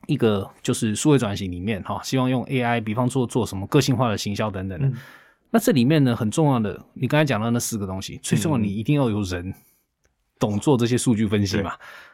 [0.05, 4.87] 一个就是数位转型里面哈，希望用 AI，比方说做什么个性化的行销等等的。
[4.87, 4.93] 嗯
[5.51, 9.53] 那这里面呢很重要的，你刚才讲到那四个东西，最重要你一定要有人
[10.39, 11.73] 懂做这些数据分析嘛。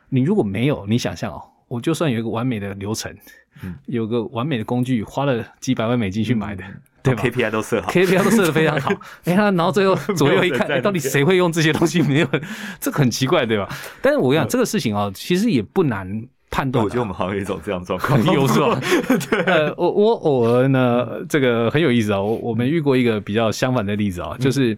[0.10, 3.16] 你如果没有，你想象哦，我就算有一个完美的流程，
[3.64, 6.64] 嗯有个完美的工具，花了几百万美金去买的，
[7.02, 8.92] 对吧 KPI 都设好，KPI 都设的非常好，
[9.24, 12.02] 哎呀，然后最后左右一看，到底谁会用这些东西？
[12.02, 12.42] 没有人，
[12.82, 13.70] 这个很奇怪，对吧？
[14.02, 16.86] 但是我跟你讲，这个事情啊，其实也不难判断啊。
[16.86, 18.80] 我觉得我们好像有一种这样状况， 有是吧？
[19.48, 22.22] 呃，我我偶尔呢，这个很有意思啊。
[22.22, 24.78] 我我们遇过一个比较相反的例子啊，就是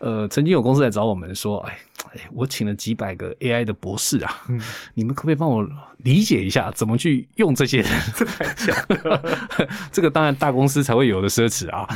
[0.00, 1.78] 呃，曾经有公司来找我们说，哎
[2.14, 4.42] 哎，我请了几百个 AI 的博士啊，
[4.94, 5.66] 你们可不可以帮我
[5.98, 7.90] 理解一下怎么去用这些人？
[8.14, 8.76] 这太强
[9.90, 11.88] 这个当然大公司才会有的奢侈啊。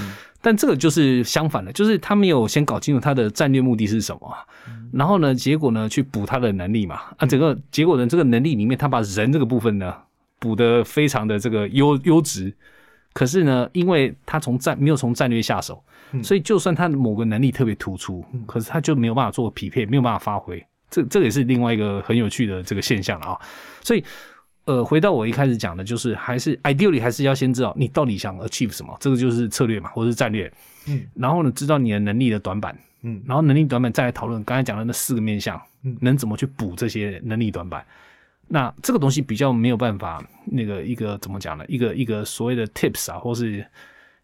[0.42, 4.38] 但这个就是相反的，就是他没有先搞清楚他的战略目的是什么啊，
[4.92, 9.92] 然后呢，结果呢去补他的能力嘛，啊，整个结果呢，这个能力里面他把人这个部分呢
[10.38, 12.54] 补得非常的这个优优质，
[13.12, 15.82] 可是呢，因为他从战没有从战略下手，
[16.22, 23.40] 所以就算他的某个能力特别突出，可是他就没有办法做匹配，没有办法发挥，这这个也是另外一个很有趣的这个现象了啊，
[23.82, 24.04] 所以。
[24.66, 30.52] 呃，回到我一开始讲的，就是还是 ideally 还是要先知道你到底想 achieve 什么，这个就是策略嘛，或者是战略。
[30.88, 37.86] 嗯，然后呢，知道你的能力的短板，嗯然后能力短板再来讨论刚才讲的那四个面向，嗯能怎么去补这些能力短板。
[38.48, 41.64] 那这个东西比较没有办法，那个一个怎么讲呢？
[41.68, 43.64] 一个一个所谓的 tips 啊，或是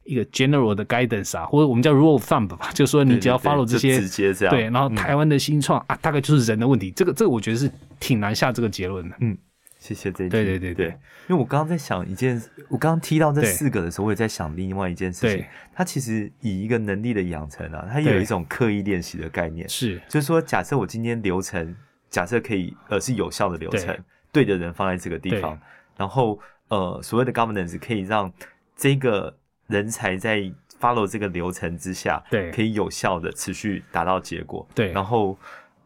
[0.04, 4.54] 一个 general 的 guidance 啊，或者我们叫 rule of thumb 吧， 就是说你只要 follow 这些直接这样。
[4.54, 4.94] 对，然后嗯。
[4.94, 6.90] 台湾的新创、啊，大概就是人的问题。
[6.90, 9.16] 这个这个我觉得是挺难下这个结论的。
[9.20, 9.36] 嗯
[9.78, 10.86] 谢谢这一对对对对，
[11.28, 15.44] 因为我刚刚在想一件，我刚刚提到这四个的时候，我也在想另外一件事情。
[15.74, 20.00] 它其实以一个能力的养成啊，它有一种刻意练习的概念，是。
[20.08, 21.74] 就是说，假设我今天流程，
[22.08, 23.88] 假设可以呃是有效的流程，
[24.30, 24.44] 对。
[24.44, 25.58] 的人放在这个地方，
[25.96, 26.38] 然后
[26.68, 28.32] 呃所谓的 governance 可以让
[28.76, 29.36] 这个
[29.66, 30.40] 人才在
[30.80, 32.50] follow 这个流程之下，对。
[32.50, 34.92] 可以有效的持续达到结果，对。
[34.92, 35.36] 然后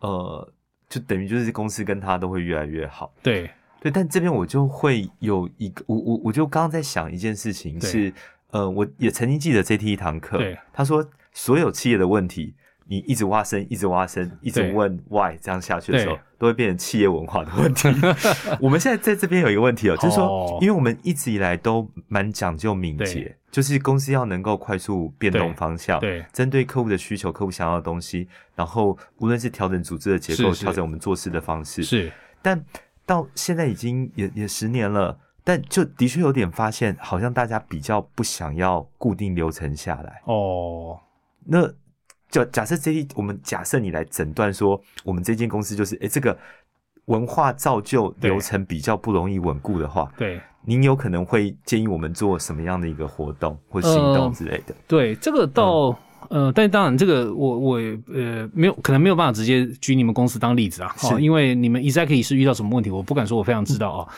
[0.01, 0.53] 呃
[0.89, 3.13] 就等于就是公司跟他都会越来越好。
[3.23, 3.51] 对。
[3.79, 8.13] 对，但这边我就会有一个，我我我就刚刚在想一件事情是，
[8.51, 12.55] 呃，我也曾经记得这第一堂课对，他说所有企业的问题，
[12.87, 17.89] 你一直挖深，一直挖深，一直问 why 这样下去的时候对，都会变成企业文化的问题。
[18.61, 32.63] 我们现在在这边有一个问题哦，就是哦说，因为我们一直以来都蛮讲究敏捷，就是公司要能够快速变动方向，对针对客户的需求、客户想要的东西，然后无论是调整组织的结构，调整我们做事的方式，是，但
[33.07, 40.21] 到现在已经也也十年了，但就的确有点发现，好像大家比较不想要固定流程下来。
[40.25, 40.99] 哦，
[41.45, 41.73] 那
[42.37, 46.37] 就假设这一，我们假设你来诊断说，我们这间公司就是，诶，这个
[47.07, 54.75] 文化造就流程比较不容易稳固的话，对您有可能会建议我们做什么样的一个活动或行动之类的？
[54.87, 55.99] 对，这个到。
[56.29, 57.77] 呃，但当然，这个我我
[58.13, 64.09] 呃没有可能没有办法直接举你们公司当例子啊，因为你们 exactly 是遇到什么问题，我不敢说我非常知道哦。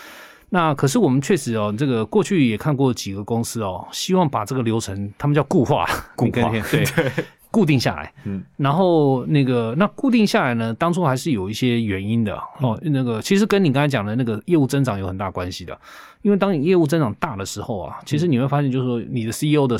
[0.48, 5.84] 那可是我们确实哦，这个过去也看过几个公司哦，希望把这个流程他们叫固化，
[6.16, 6.82] 固化对
[7.50, 8.12] 固定下来。
[8.24, 12.78] 嗯，然后那个那固定下来呢，当初还是有一些原因的哦。
[12.82, 15.78] 那个其实跟你刚才讲的那个业务增长有很大关系的，
[16.22, 19.76] 因为当你业务增长大的时候啊，其实你会发现就是说你的 CEO 的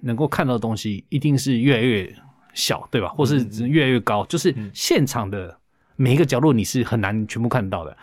[0.00, 2.10] 能够看到的东西一定是越来越
[2.54, 3.08] 小，对吧？
[3.08, 5.56] 或是越来越高，就是现场的
[5.96, 7.96] 每一个角落你是很难全部看到的。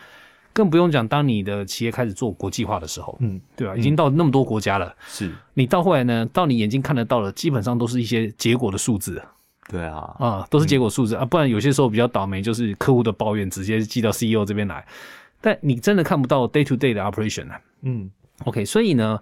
[0.58, 3.78] 更不用讲，当你的企业开始做国际化的时候，嗯，对吧？
[3.78, 9.22] 已经到那么多国家了，是，你到后来呢，到你眼睛看得到的，基本上都是一些结果的数字
[9.70, 11.24] 对啊，啊，都是结果数字啊。
[11.24, 14.84] 不然有些时候比较倒霉，就是客户的抱怨直接寄到 CEO 这边来，
[15.40, 17.62] 但你真的看不到 day to day 的 operation 啊。
[17.84, 18.10] 嗯
[18.46, 19.20] OK，所以呢，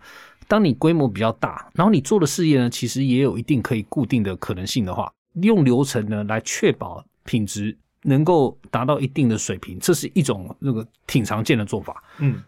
[0.48, 12.04] 当你规模比较大，然后你做的事业呢，其实也有一定可以固定的可能性的话，用流程呢来确保品质能够达到一定的水平，这是一种那个挺常见的做法。
[12.20, 12.42] 嗯，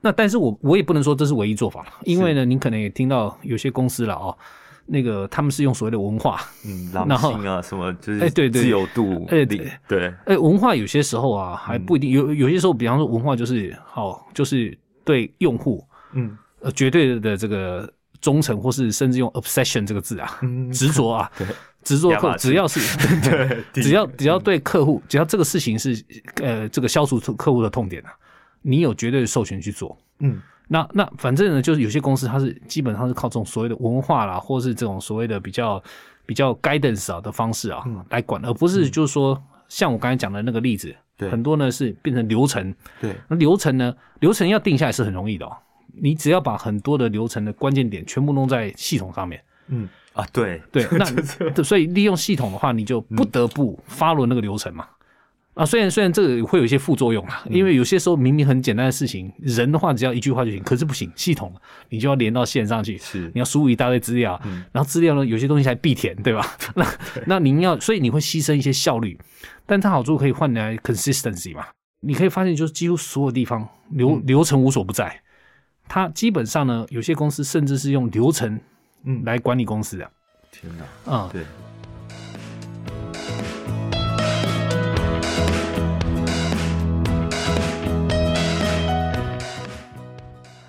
[0.00, 4.36] 那但是我我也不能说这是唯一做法了，因为呢，您可能也听到有些公司了哦，
[4.86, 8.62] 那个他们是用所谓的文化， 嗯，然后啊，什么就是哎对对。
[8.62, 9.70] 自由度，哎对。
[9.88, 16.38] 对，哎，文化有些时候啊还不一定，有有些时候，比方说文化就是好，就是对用户嗯。
[16.60, 17.88] 呃绝对的这个
[18.20, 21.46] 忠诚，或是甚至用 obsession 这个字啊，嗯，执着啊， 对
[21.82, 22.80] 执着客，只要是
[23.22, 26.04] 对， 只要只要对客户，只要这个事情是
[26.42, 28.12] 呃这个消除客户的痛点啊，
[28.62, 29.96] 你有绝对的授权去做。
[30.20, 30.40] 嗯。
[30.70, 35.82] 那那反正呢，就是有些公司它是基本上是靠这种所谓的文化啦，或是这种所谓的比较
[36.26, 38.04] 比较 guidance 啊的方式啊、嗯。
[38.10, 41.30] 来管，而不是就是说像我刚才讲的那个例子，对。
[41.30, 42.74] 很多呢是变成流程。
[43.00, 45.56] 对，那流程呢，流程要定下来是很容易的哦。
[46.00, 50.60] 你只要把很多的流程的关键点全部弄在系统上面，嗯啊，对。
[50.72, 50.84] 对，
[51.54, 54.84] 那所以利用系统的话，你就不得不 follow 那个流程嘛。
[55.54, 61.52] 啊，虽然虽然这个会有一些副作用啊，因为有些时候明明很简单的事情，人的话只要一句话就行，可是不行，系统
[61.88, 63.30] 你就要连到线上去，是。
[63.34, 66.46] 你要输入一大堆资料，然后资料呢有些东西还必填，对吧？
[66.76, 66.86] 那
[67.26, 69.18] 那您要，所以你会牺牲一些效率，
[69.66, 71.66] 但它好处可以换来 consistency 嘛？
[72.02, 75.20] 你可以发现，就是几乎所有地方流流程无所不在，
[75.88, 78.60] 它基本上呢，有些公司甚至是用流程
[79.08, 79.24] 嗯。
[79.24, 80.10] 来管理公司的，
[80.50, 81.42] 天哪，啊、对，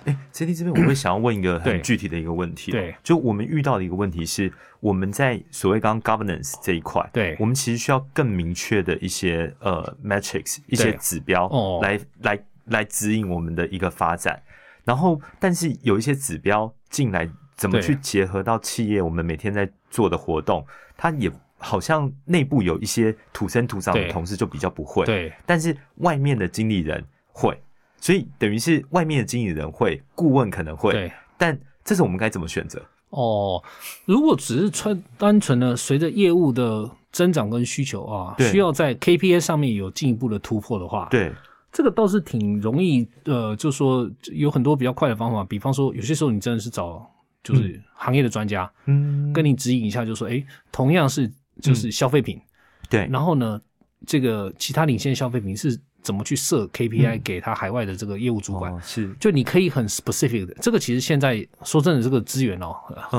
[0.06, 4.50] 哎，C D 这边我会想要问一个很具体的一个问题、哦，对，就我们遇到的一个问题是，
[4.80, 7.36] 我们在所谓刚刚 governance 这一块，对。
[7.38, 11.80] 我们其实需要更明确的一些呃 metrics 一些指标哦。
[11.82, 14.42] 来、来来指引我们的一个发展。
[14.82, 17.28] 然后，但是有一些指标进来，
[17.60, 20.64] 怎么去结合到企业我们每天在做的活动，
[20.96, 27.54] 它也好像内部有一些土生土长的同事就比较不会，对但是外面的经理人会，
[28.00, 31.12] 所以等于是外面的经理人会，顾问可能会，对。
[31.36, 32.82] 但这是我们该怎么选择？
[33.10, 33.62] 哦，
[34.06, 41.30] 如果只是穿单纯的随着业务的增长跟需求啊，需要在 KPI 上面有进一步的突破的话，，对，
[41.70, 43.06] 这个倒是挺容易。
[43.24, 47.10] 呃，就说有很多比较快的方法，比方说有些时候你真的是找
[47.42, 52.40] 就是行业的专家、嗯，跟你指引一下，就说，哎，同样是就是消费品，
[52.88, 53.60] 对，然后呢，
[54.06, 58.72] 这个其他领先消费品是怎么去设 KPI 给他海外的这个业务主管？
[58.72, 62.74] 哦是，就你可以很 specific 的，这个其实现在说真的，这个资源哦，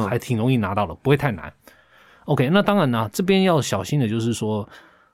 [0.08, 1.52] 还挺容易拿到的，不会太难。
[2.26, 4.68] OK，那当然呢，这边要小心的就是说，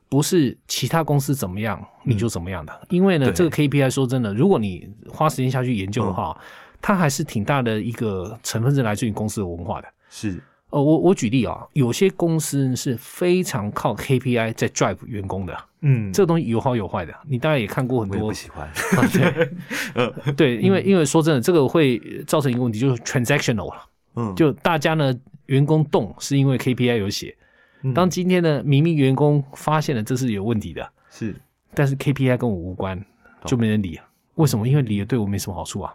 [0.09, 6.37] 不是其他公司怎么样你就怎么样的，因为呢，这个 KPI 说真的，如果你花时间下去研究的话，
[6.81, 9.87] 它还是挺大的一个成分是来自于公司的文化的。
[10.09, 18.19] 是，呃，我我举例啊，有些公司是非常靠 KPI 在 drive 员工的，嗯，这个东西有好有坏的，你大概也看过很多。
[18.21, 19.07] 我不喜欢，啊
[20.33, 23.81] 对对，因为因为说真的，这个会造成一个问题，就是 transactional 了。
[24.15, 25.13] 嗯，就大家呢，
[25.47, 27.35] 员工动是因为 KPI 有写，
[27.83, 27.93] 嗯。
[27.93, 31.35] 当今天呢，明明员工发现了这是有问题的，是，
[31.73, 33.03] 但是 KPI 跟我无关，
[33.45, 33.99] 就没人理。
[34.35, 34.67] 为什么？
[34.67, 35.93] 因为理了对我没什么好处啊。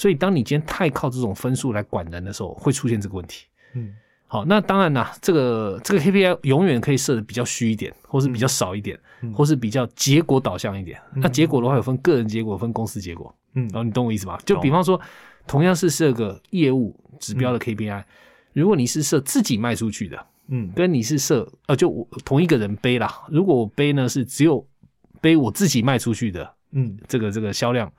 [0.00, 3.44] 所以当你今天太靠这种分数来管人的时候，会出现这个问题。
[3.74, 3.94] 嗯，
[4.26, 10.98] 好，那当然啦，这个这个 KPI 永远可以设的比较虚一点，或是比较少一点，嗯或是比较结果导向一点。
[11.16, 13.30] 那结果的话，有分个人结果，分公司结果。
[13.52, 14.40] 嗯然后你懂我意思吧？
[14.46, 14.98] 就比方说，
[15.46, 18.02] 同样是设个业务指标的 KPI，、
[18.54, 23.22] 如果你是设自己卖出去的，嗯，跟你是设呃，就我同一个人背啦。
[23.28, 24.66] 如果我背呢是只有
[25.20, 27.92] 背我自己卖出去的嗯，这个这个销量，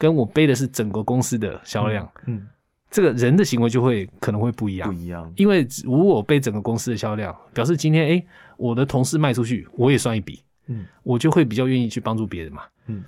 [0.00, 2.48] 跟我背的是整个公司的销量，嗯，
[2.90, 4.94] 这个人的行为就会可能会不一样不。
[4.94, 13.04] 一样，因为如果我背整个公司的销量，表示今天诶我的同事卖出去，我也算一笔，嗯，我就会比较愿意去帮助别人嘛，嗯，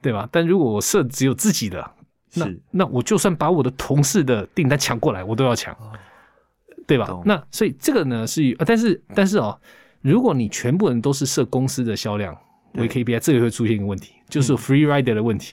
[0.00, 0.26] 对吧？
[0.32, 1.90] 但如果我设只有自己的，
[2.32, 5.76] 那是那我就算把我的同事的订单抢过来，我都要抢，
[6.86, 7.20] 对吧？
[7.26, 9.60] 那所以这个呢是，呃但是但是哦，
[10.00, 12.34] 如果你全部人都是设公司的销量
[12.76, 15.52] 为 KPI，这个会出现一个问题，就是 free rider 的问题。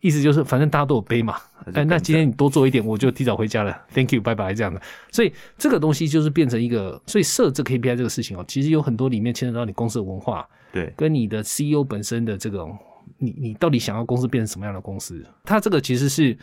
[0.00, 1.36] 意思就是，反正大家都有背嘛，
[1.74, 4.80] 哎，那今天你多做一点，我就提早回家了，Thank you，拜拜，这样的。
[5.12, 12.76] 所以这个东西就是变成一个，所以设置 KPI 这个事情哦，其实有很多里面牵扯到你公司的文化，对，跟你的 CEO 本身的这种，
[13.18, 15.22] 你你到底想要公司变成什么样的公司？
[15.44, 16.36] 它这个其实是，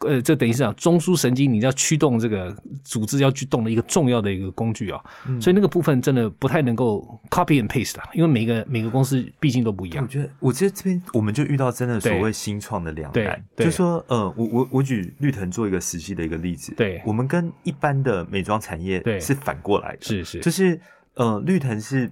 [0.00, 2.54] 呃，这等于是讲中枢神经，你要驱动这个
[2.84, 5.02] 组织要去动的一个重要的一个工具啊。
[5.40, 10.04] 所以那个部分真的不太能够 copy and paste 啦，因为每个每个公司毕竟都不一样。
[10.04, 20.78] 我觉得，我觉得这边我们就遇到真的所对谓新创的两对难，对就说，呃，我我我举绿藤做一个实际的一个例子，对我们跟一般的美妆产业对是反过来的，是是，就是
[21.14, 22.10] 呃，绿藤是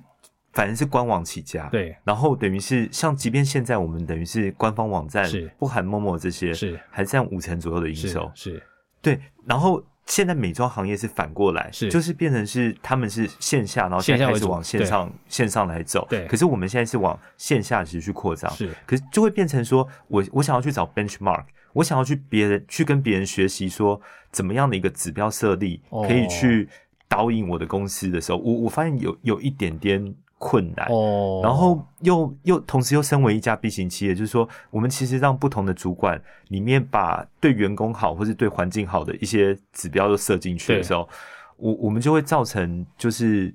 [0.55, 1.97] 反正是官网起家，，对。
[2.05, 5.51] 然后等于是像，即便现在我们等于是官方网站是。
[5.59, 6.81] 不含陌陌这些，是。
[6.91, 8.63] 还占五成左右的营收，是
[9.03, 9.85] 对，然后。
[10.07, 11.89] 现在美妆行业是反过来，是。
[11.89, 16.07] 就是变成是他们是线下，然后现在开始往线上线上来走。
[16.11, 16.27] 对。
[16.27, 18.51] 可是我们现在是往线下持续扩张。
[18.51, 18.69] 是。
[18.85, 23.99] 可是就会变成说，我我想要去找 benchmark，我想要去别人去跟别人学习，说
[24.31, 26.07] 怎么样的一个指标设立哦。
[26.07, 26.69] 可以去
[27.09, 30.87] 导引我的公司的时候，我我发现有有一点点困难。
[30.89, 41.09] 哦，然后又又同时又身为一家 B 型企业，就是说，我们其实让不同的主管里面把对员工好或是对环境好的一些指标都设进去的时候，
[41.57, 43.55] 我我们就会造成就是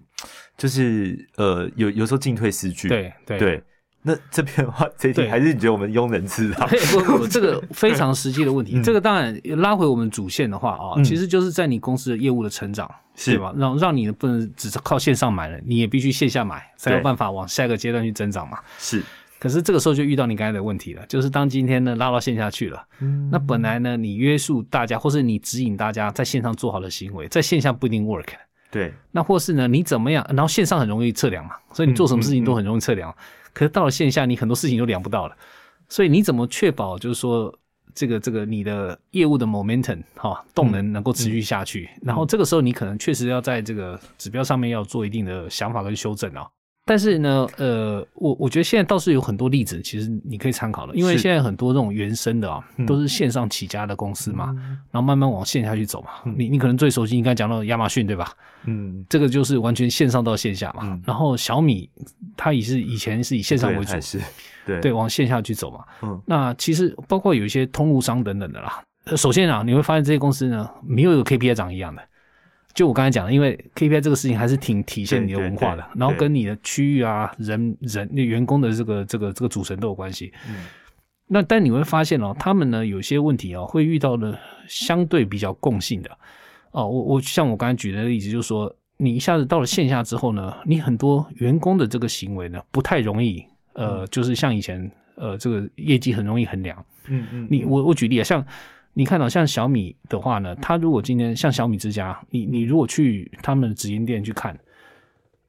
[0.57, 2.88] 就是呃有有时候进退失据。
[2.88, 3.63] 对对对，
[4.02, 6.68] 那这边的话，这还是你觉得我们庸人自扰？
[6.91, 8.82] 不不不，这个 非常实际的问题。
[8.82, 13.54] 这个当然拉回我们主线的话啊，嗯其实就是在你公司的业务的成长，是对吧？
[13.58, 18.60] 让让你不能只是靠线上买了，你也必须线下买，才有对办法往下一个阶段去增长嘛。
[18.78, 19.04] 是，
[19.38, 28.28] 可是这个时候就遇到你刚才的问题了，就是当今天呢拉到线下去了，嗯那本来呢你约束大家，或是你指引大家在线上做好的行为，在线下不一定 work。
[28.72, 30.26] 对，那或是呢，你怎么样？
[30.30, 33.13] 然后线上很容易测量嘛，所以你做什么事情都很容易测量。
[33.51, 35.36] 可是到了线下，你很多事情都量不到了。
[35.88, 37.51] 所以你怎么确保就是说
[37.95, 41.89] 这个这个你的业务的 momentum 哈、动能能够持续下去？
[42.03, 46.47] 然后这个时候你可能确实要在这个指标上面要做一定的想法跟修正啊。
[46.90, 56.10] 但是呢，呃，我我觉得现在倒是有很多例子，其实你可以参考的，因为现在很多这种原生的啊，嗯都是线上起家的公司嘛，嗯然后慢慢往线下去走嘛。
[56.36, 58.34] 你你可能最熟悉，你刚才讲到亚马逊对吧？
[58.66, 60.82] 嗯，这个就是完全线上到线下嘛。
[60.86, 61.88] 嗯然后小米
[62.36, 64.20] 它也是以前是以线上为主对，是
[64.66, 65.86] 对对，往线下去走嘛。
[66.02, 68.82] 嗯那其实包括有一些通路商等等的啦。
[69.06, 72.02] 呃首先啊，你会发现这些公司呢，没有一个 KPI 长一样的。
[72.74, 80.32] 就我刚才讲的，因为 KPI 这个事情还是挺体现你的文化的，然后跟你的区域啊、人人员工的这个这个这个组成都有关系。
[80.47, 80.65] 嗯
[81.32, 84.36] 那但你会发现哦，他们呢有些问题哦，会遇到的
[84.67, 86.09] 相对比较共性的
[86.72, 86.88] 哦。
[86.88, 96.84] 我我像我刚才举的例子，就是说你一下子到了线下之后呢，你很多员工的这个行为呢，不太容易呃，就是像以前呃这个业绩很容易衡量。
[97.05, 98.43] 嗯嗯，你我我举例啊，像
[98.94, 104.58] 你看到、像小米的话呢，它如果今天像小米之家，你你如果去他们的直营店去看，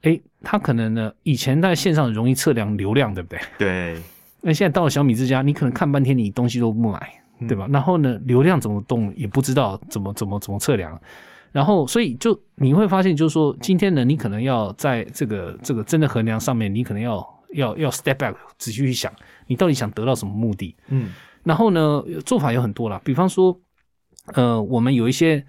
[0.02, 3.40] 诶，它可能呢以前在线上很容易测量流量，对不对？
[3.58, 4.02] 对，
[4.40, 7.12] 那现在到了小米之家，你可能看半天，你东西都不买，
[7.48, 7.66] 对吧？
[7.70, 11.00] 然后呢，流量怎么动也不知道怎么怎么怎么测量，
[11.50, 19.12] 然后所以就你会发现，就是说今天呢，你可能要在这个这个真的衡量上面，你可能要要要 step back，仔细去想，
[19.46, 20.76] 你到底想得到什么目的？
[20.88, 21.10] 嗯
[21.44, 23.58] 然后呢，做法有很多啦，比方说，
[24.34, 25.44] 呃，我们有一些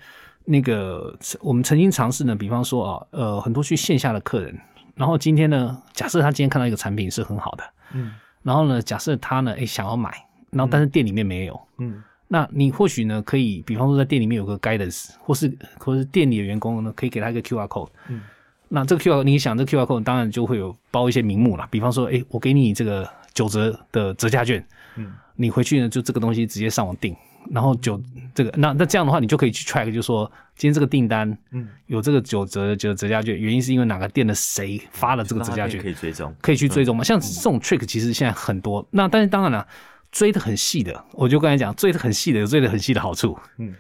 [0.46, 4.58] 那个我们曾经尝试呢，比方说啊，呃，很多去线下的客人，
[4.96, 7.64] 然后今天呢，假设他今天看到一个产品是很好的。
[7.94, 8.14] 嗯。
[8.44, 10.12] 然后呢，假设他呢，诶想要买，
[10.50, 12.02] 然后但是店里面没有，嗯。
[12.28, 18.22] 那你或许呢可以，比方说在店里面有个 guidance，或是或是店里的员工呢可以给他一个 QR code，嗯，
[18.70, 24.66] 那这个 QR 你想这个 QR code 当然就会有包一些名目啦，比方说，诶我给你这个九折的折价券，
[24.96, 27.16] 嗯，你回去呢就这个东西直接上网订，
[27.50, 28.02] 然后九
[28.34, 37.04] 这个那那这样的话，你就可以去 track，就说今天这个订单嗯，有这个九折九折价券，原因是因为哪个店的谁发了这个折价券可，以追踪，可以去追踪嘛。
[37.04, 39.68] 像这种 trick 其实现在很多，那但是当然了，
[40.12, 43.74] 追的很细的，我就刚才讲，追的很细的有追的很细的好处，嗯，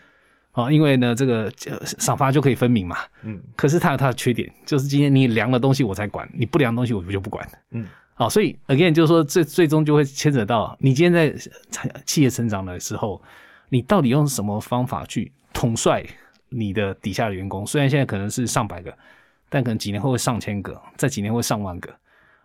[0.54, 2.98] 啊，因为呢这个呃赏罚就可以分明嘛。
[3.24, 3.40] 嗯。
[3.56, 7.48] 可是它有它的缺点，就是今天你量的东西我才管，你不量的东西我就不管。
[7.72, 7.86] 嗯，
[8.22, 11.36] 好，所以 again 就是说，最最终就会牵扯到你今天在
[12.06, 13.20] 企业成长的时候，
[13.70, 16.06] 你到底用什么方法去统帅
[16.50, 17.66] 你的底下的员工？
[17.66, 18.96] 虽然现在可能是上百个，
[19.50, 21.92] 但可能几年后会上千个，在几年会上万个，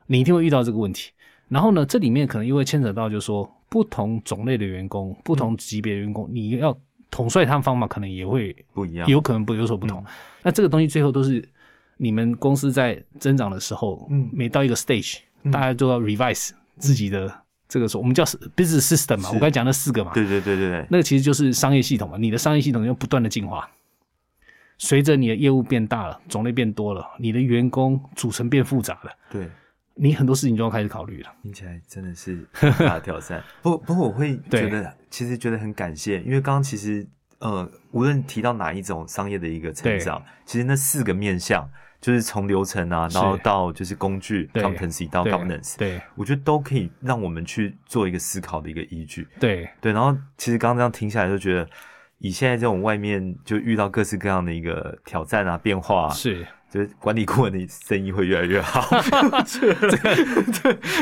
[0.06, 1.10] 你一定会遇到这个问题。
[1.48, 6.74] 然后呢，这里面可能又会牵扯到，就是说不同种类的员工、不同级别的员工，你要
[7.10, 10.00] 统帅他们方法，可能也会不一样，有可能不有所不同。
[10.00, 10.06] 嗯
[10.42, 11.46] 那这个东西最后都是
[11.98, 15.18] 你们公司在增长的时候，嗯每到一个 stage，、
[15.50, 23.70] 大家都要 revise 自己的这个说，我们叫 business system 嘛，我刚才讲那四个嘛，对对对对对，那个其实就是商业系统嘛，你的商业系统要不断的进化。
[24.78, 29.48] 随着你的业务变大了，种类变多了，你的员工组成变复杂了，对，
[29.94, 31.32] 你很多事情就要开始考虑了。
[31.42, 33.42] 听起来真的是很大的挑战。
[33.62, 41.66] 不不过我会觉得，其实觉得很感谢，因为刚刚其实呃，无论提到哪一种商业的一个成长，其实那四个面向，
[42.06, 46.00] 就是从流程啊，然后到就是工具对 competency 到 governance，对。
[46.14, 49.26] 我觉得都可以让我们去做一个思考的一个依据。
[49.40, 49.68] 对。
[49.80, 51.68] 对，然后其实刚刚这样听下来，就觉得
[52.18, 58.88] 以现在这种外面就遇到各式各样的一个挑战啊、变化、啊，是，就是管理顾问的生意会越来越好。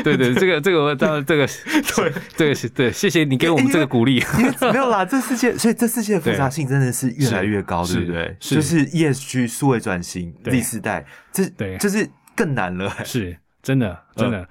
[0.03, 4.23] 对对，这个这个我当然这个对这个是对，谢谢你给我们这个鼓励。
[4.71, 8.35] 没有啦，这世界，所以这世界的复杂性真的是越来越高，是对不对？
[8.39, 14.47] 是就是 ESG 数位转型对 Z 世代，这对就是更难了、是真的，真的。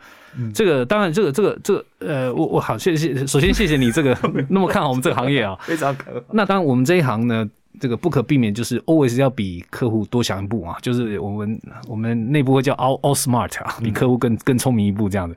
[0.53, 4.19] 这个当然，这个这个这个呃，我我好谢谢，首先谢谢你这个
[4.51, 5.57] 那么看好我们这个行业啊。
[5.63, 7.49] 非常可那当然，我们这一行呢，
[7.81, 15.37] 这个不可避免就是 always 要比客户多想一步啊，就是我们我们内部会叫 all all smart 啊，比客户更更聪明一步这样子。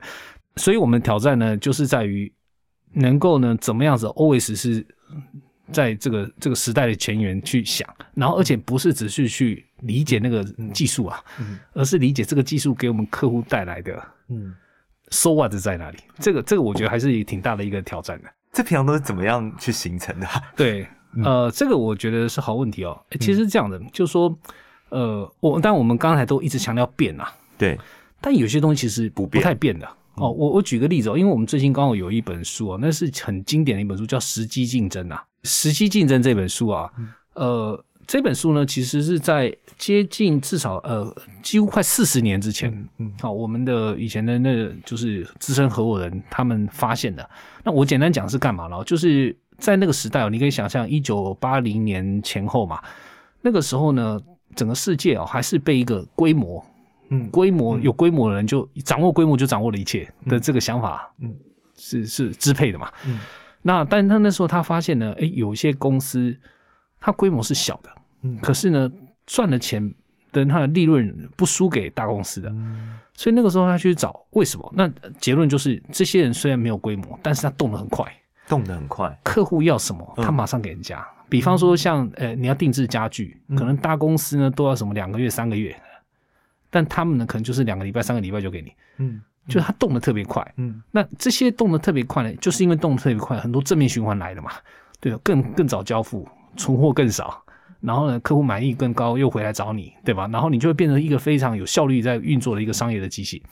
[0.56, 2.32] 所以我们挑战呢，就是在于
[2.92, 4.86] 能够呢怎么样子 always 是
[5.70, 11.22] 在这个这个时代的前沿去想，然后而且不是只是去理解那个技术啊，
[11.74, 14.54] 而是理解这个技术给我们客户带来的嗯
[15.10, 15.98] so what 在哪里？
[16.18, 18.28] 这个这个我觉得还是挺大的一个挑战的。
[18.52, 20.26] 这平常都是怎么样去形成的？
[20.56, 20.86] 对，
[21.24, 23.00] 呃，这个我觉得是好问题哦。
[23.18, 24.38] 其实这样的，就是说，
[24.90, 27.78] 呃，我但我们刚才都一直强调变啊，对，
[28.20, 29.42] 但有些东西其实不变。
[29.42, 29.86] 太变的。
[30.14, 30.30] 哦。
[30.30, 36.90] 我我举个例子哦，因为我们最近刚好有一本书哦，那是很经典的一本书，叫《时机竞争》啊，《时机竞争》这本书啊，
[37.34, 47.28] 呃，这本书呢，其实是在接近至少呃，几乎快四十年之前，嗯，好，我们的以前的那就是资深合伙人他们发现的。
[47.64, 48.82] 那我简单讲是干嘛了？
[48.84, 52.80] 就是在那个时代哦，你可以想象一九八零年前后嘛，
[53.42, 54.20] 那个时候呢，
[54.56, 56.64] 整个世界哦还是被一个规模，
[57.10, 61.34] 嗯，规模有规模的人就掌握规模就掌握了一切的这个想法，嗯，
[61.76, 63.20] 是是支配的嘛，嗯，
[63.62, 66.36] 那但他那时候他发现呢，哎，有一些公司
[67.00, 67.90] 它规模是小的，
[68.22, 68.90] 嗯，可是呢
[69.26, 69.94] 赚的钱
[70.32, 72.48] 跟它的利润不输给大公司的。
[72.50, 72.98] 嗯。
[73.14, 74.72] 所以那个时候他去找为什么？
[74.76, 74.88] 那
[75.18, 78.06] 结论就是这些人虽然没有规模，但是他动得很快，
[78.48, 79.18] 动得很快。
[79.22, 81.06] 客户要什么，他马上给人家。
[81.28, 85.78] 比方说像呃，你要定制家具，可能大公司呢都要什么两个月、三个月，
[86.70, 88.72] 但他们呢可能就是两个礼拜、三个礼拜就给你。
[88.96, 90.54] 嗯，就他动得特别快。
[90.56, 94.52] 嗯，那这些动得特别快呢，就是因为动得特别快，很多正面循环来的嘛。
[95.00, 96.26] 对，更更早交付，
[96.56, 97.44] 存货更少。
[97.80, 100.26] 然后呢，客户满意更高，又回来找你，对吧？
[100.32, 103.42] 然后你就会变成一个非常有效率在运作的一个商业的机器。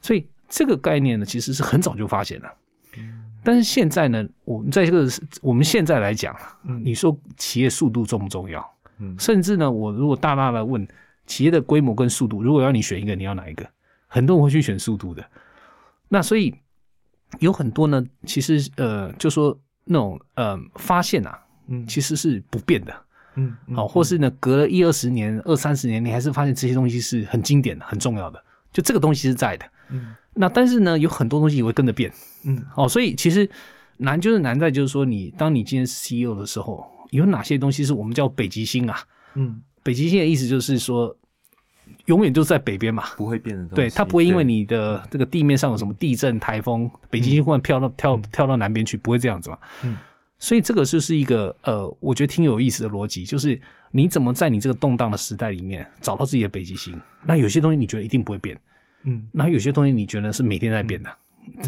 [0.00, 2.48] 所以这个概念呢，其实是很早就发现了。
[3.44, 5.06] 但是现在呢，我们在这个
[5.40, 6.36] 我们现在来讲，
[6.82, 8.64] 你说企业速度重不重要？
[9.18, 10.86] 甚至呢，我如果大大的问
[11.26, 13.64] 企业的规模跟速度，如果要你选一个，你要哪一个？
[14.06, 15.24] 很多人会去选速度的。
[16.08, 16.54] 那所以
[17.38, 22.94] 有很多呢，其实呃，就说那种呃发现啊，嗯，其实是不变的。
[23.34, 29.66] 嗯，好，或是呢，隔了一二十年、二三十年，你还是发现这些东西是很经典的、很重要的，就这个东西是在的。
[29.90, 32.12] 嗯，那但是呢，有很多东西也会跟着变。
[32.44, 33.48] 嗯，哦，所以其实
[33.96, 38.98] 难就是难在就是说，你当你今天是 CEO 的时候，有哪些东西是我们叫北极星啊？
[39.34, 41.16] 嗯，北极星的意思就是说，
[42.06, 43.64] 永远都在北边嘛，不会变的。
[43.74, 49.58] 对，它不会因为你的这个地面上有什么地震、台风，北极星忽然飘到跳跳到南边去，不会这样子嘛。
[49.82, 49.96] 嗯。
[50.40, 53.60] 所以这个就是一个呃，我觉得挺有意思的逻辑，就是
[53.90, 56.96] 你怎么在你这个动荡的时代里面找到自己的北极星？
[57.24, 58.56] 那有些东西你觉得一定不会变，
[59.04, 61.10] 嗯，那有些东西你觉得是每天在变的，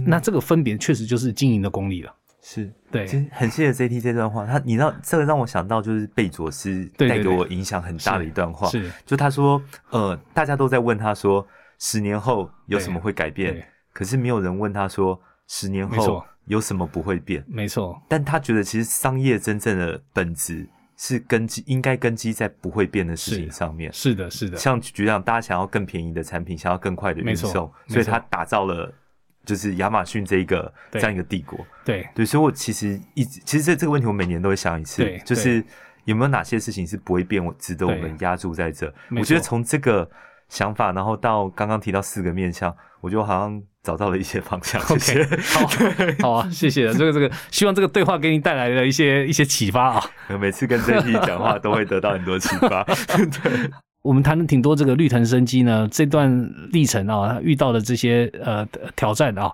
[0.06, 2.14] 那这个分别确实就是经营的功力了。
[2.42, 2.70] 是。
[2.90, 8.90] 对，其实很谢谢 JT 这段话，他你知道这个让我想到就是贝佐斯带给我影响很大的一段话，是。
[9.06, 11.46] 就他说呃，大家都在问他说
[11.78, 16.24] 十年后有什么会改变，可是没有人问他说十年后。
[16.46, 17.44] 有什么不会变？
[17.46, 20.68] 没错，但他觉得其实商业真正的本质
[21.02, 23.90] 是根基，应该根基在不会变的事情上面。
[23.90, 24.58] 是的，是的。
[24.58, 28.92] 像举样，大家想要更便宜的产品，想要更快的运送，所以他打造了
[29.46, 31.58] 就是亚马逊这一个这样一个帝国。
[31.86, 35.64] 对对，所以我其实一直其实这这个问题我每年都会想一次，就是
[36.04, 38.92] 有没有哪些事情是不会变，我值得我们压住在这？
[39.16, 40.06] 我觉得从这个
[40.50, 43.62] 想法，然后到刚刚提到四个面向，我觉得好像。
[43.82, 44.94] 找到了一些方向好，
[46.20, 46.92] 好啊，谢谢。
[46.92, 50.04] 这个这个，希望这个对话给你带来了一些一些启发啊。
[50.38, 52.84] 每次跟 JT 讲话都会得到很多启发。
[53.42, 53.70] 对，
[54.02, 59.50] 我们谈了挺多这个绿藤生机呢，这段历程啊，遇到的这些呃挑战啊，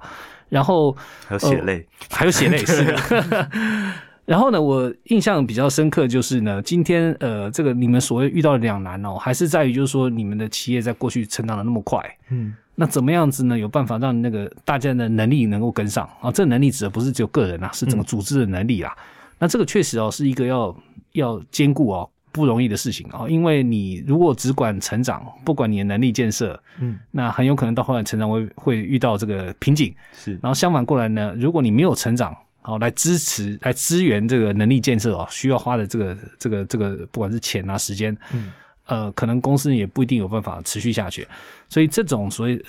[0.48, 0.96] 然后
[1.28, 3.48] 还有血泪，还有血泪是的。
[4.26, 12.00] 然后呢，我印象比较深刻就是呢，今天呃，这个你们所谓遇到的两难哦，还是在于就是说你们的企业在过去成长的那么快，
[12.30, 12.52] 嗯。
[12.78, 13.58] 那怎么样子呢？
[13.58, 16.30] 有办法让那个大家的能力能够跟上啊？
[16.30, 18.94] 这能力指的不是只有个人啊，是整个组织的能力啊。
[19.38, 20.76] 那这个确实哦，是一个要
[21.12, 23.26] 要兼顾哦不容易的事情啊。
[23.28, 29.94] 因为你如果只管成长，不管你的能力建设，嗯，那很有可能到后来成长会会遇到这个瓶颈。
[30.12, 38.52] 是，然后相反过来呢，如果你没有成长，好来支持来支援这个能力建设啊，需要花的这个这个这个不管是钱啊时间，嗯。
[38.86, 41.26] 呃，可能公司也不一定有办法持续下去，
[41.68, 42.64] 所以这种所谓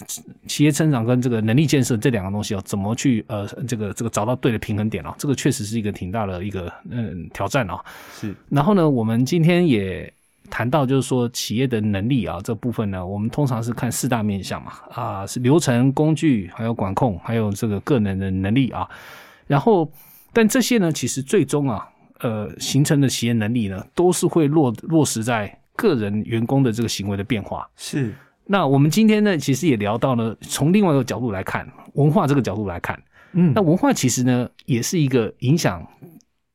[0.47, 5.13] 企业成长跟这个能力建设这两个东西要怎么去呃，这个这个找到对的平衡点哦？
[5.19, 7.79] 这个确实是一个挺大的一个嗯挑战啊。
[8.19, 8.33] 是。
[8.49, 10.11] 然后呢，我们今天也
[10.49, 18.89] 谈到，就是说企业的能力啊这部分呢，我们通常是看四大面向嘛啊，是流程、工具，还有管控，还有这个个人的能力啊。
[19.45, 19.87] 然后，
[20.33, 21.87] 但这些呢，其实最终啊，
[22.21, 25.59] 呃，形成的企业能力呢，都是会落落实在。
[25.77, 27.65] 个人员工的这个行为的变化。
[27.77, 28.13] 是，
[28.45, 33.01] 那我们今天呢，其实也聊到了从另外一个角度来看，文化这个角度来看，
[33.31, 35.85] 嗯，那文化其实呢，也是一个影响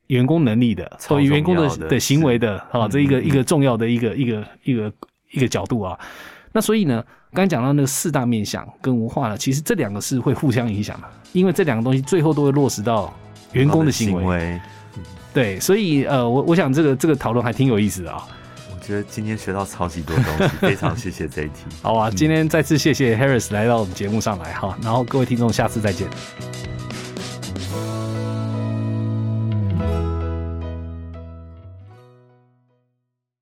[0.07, 4.93] 员工能力的，或员工的的行为的啊，这一个一个重要的一个一个一个
[5.31, 5.97] 一个角度啊。
[6.51, 13.11] 那所以呢，刚才讲到那个四大面向跟文化呢，其实这两个是会互相影响的，因为这两个东西最后都会落实到
[13.53, 14.59] 员工的行为。
[15.33, 18.27] 对，所以呃，我我想这个这个讨论还挺有意思的啊。
[18.27, 18.42] 我
[18.85, 21.65] 觉得今天学到超级多东西，非常谢谢这一题。
[21.81, 26.07] 好啊，今天再次谢谢 Harris 来到我们节目上来哈，然后各位听众，下次再见。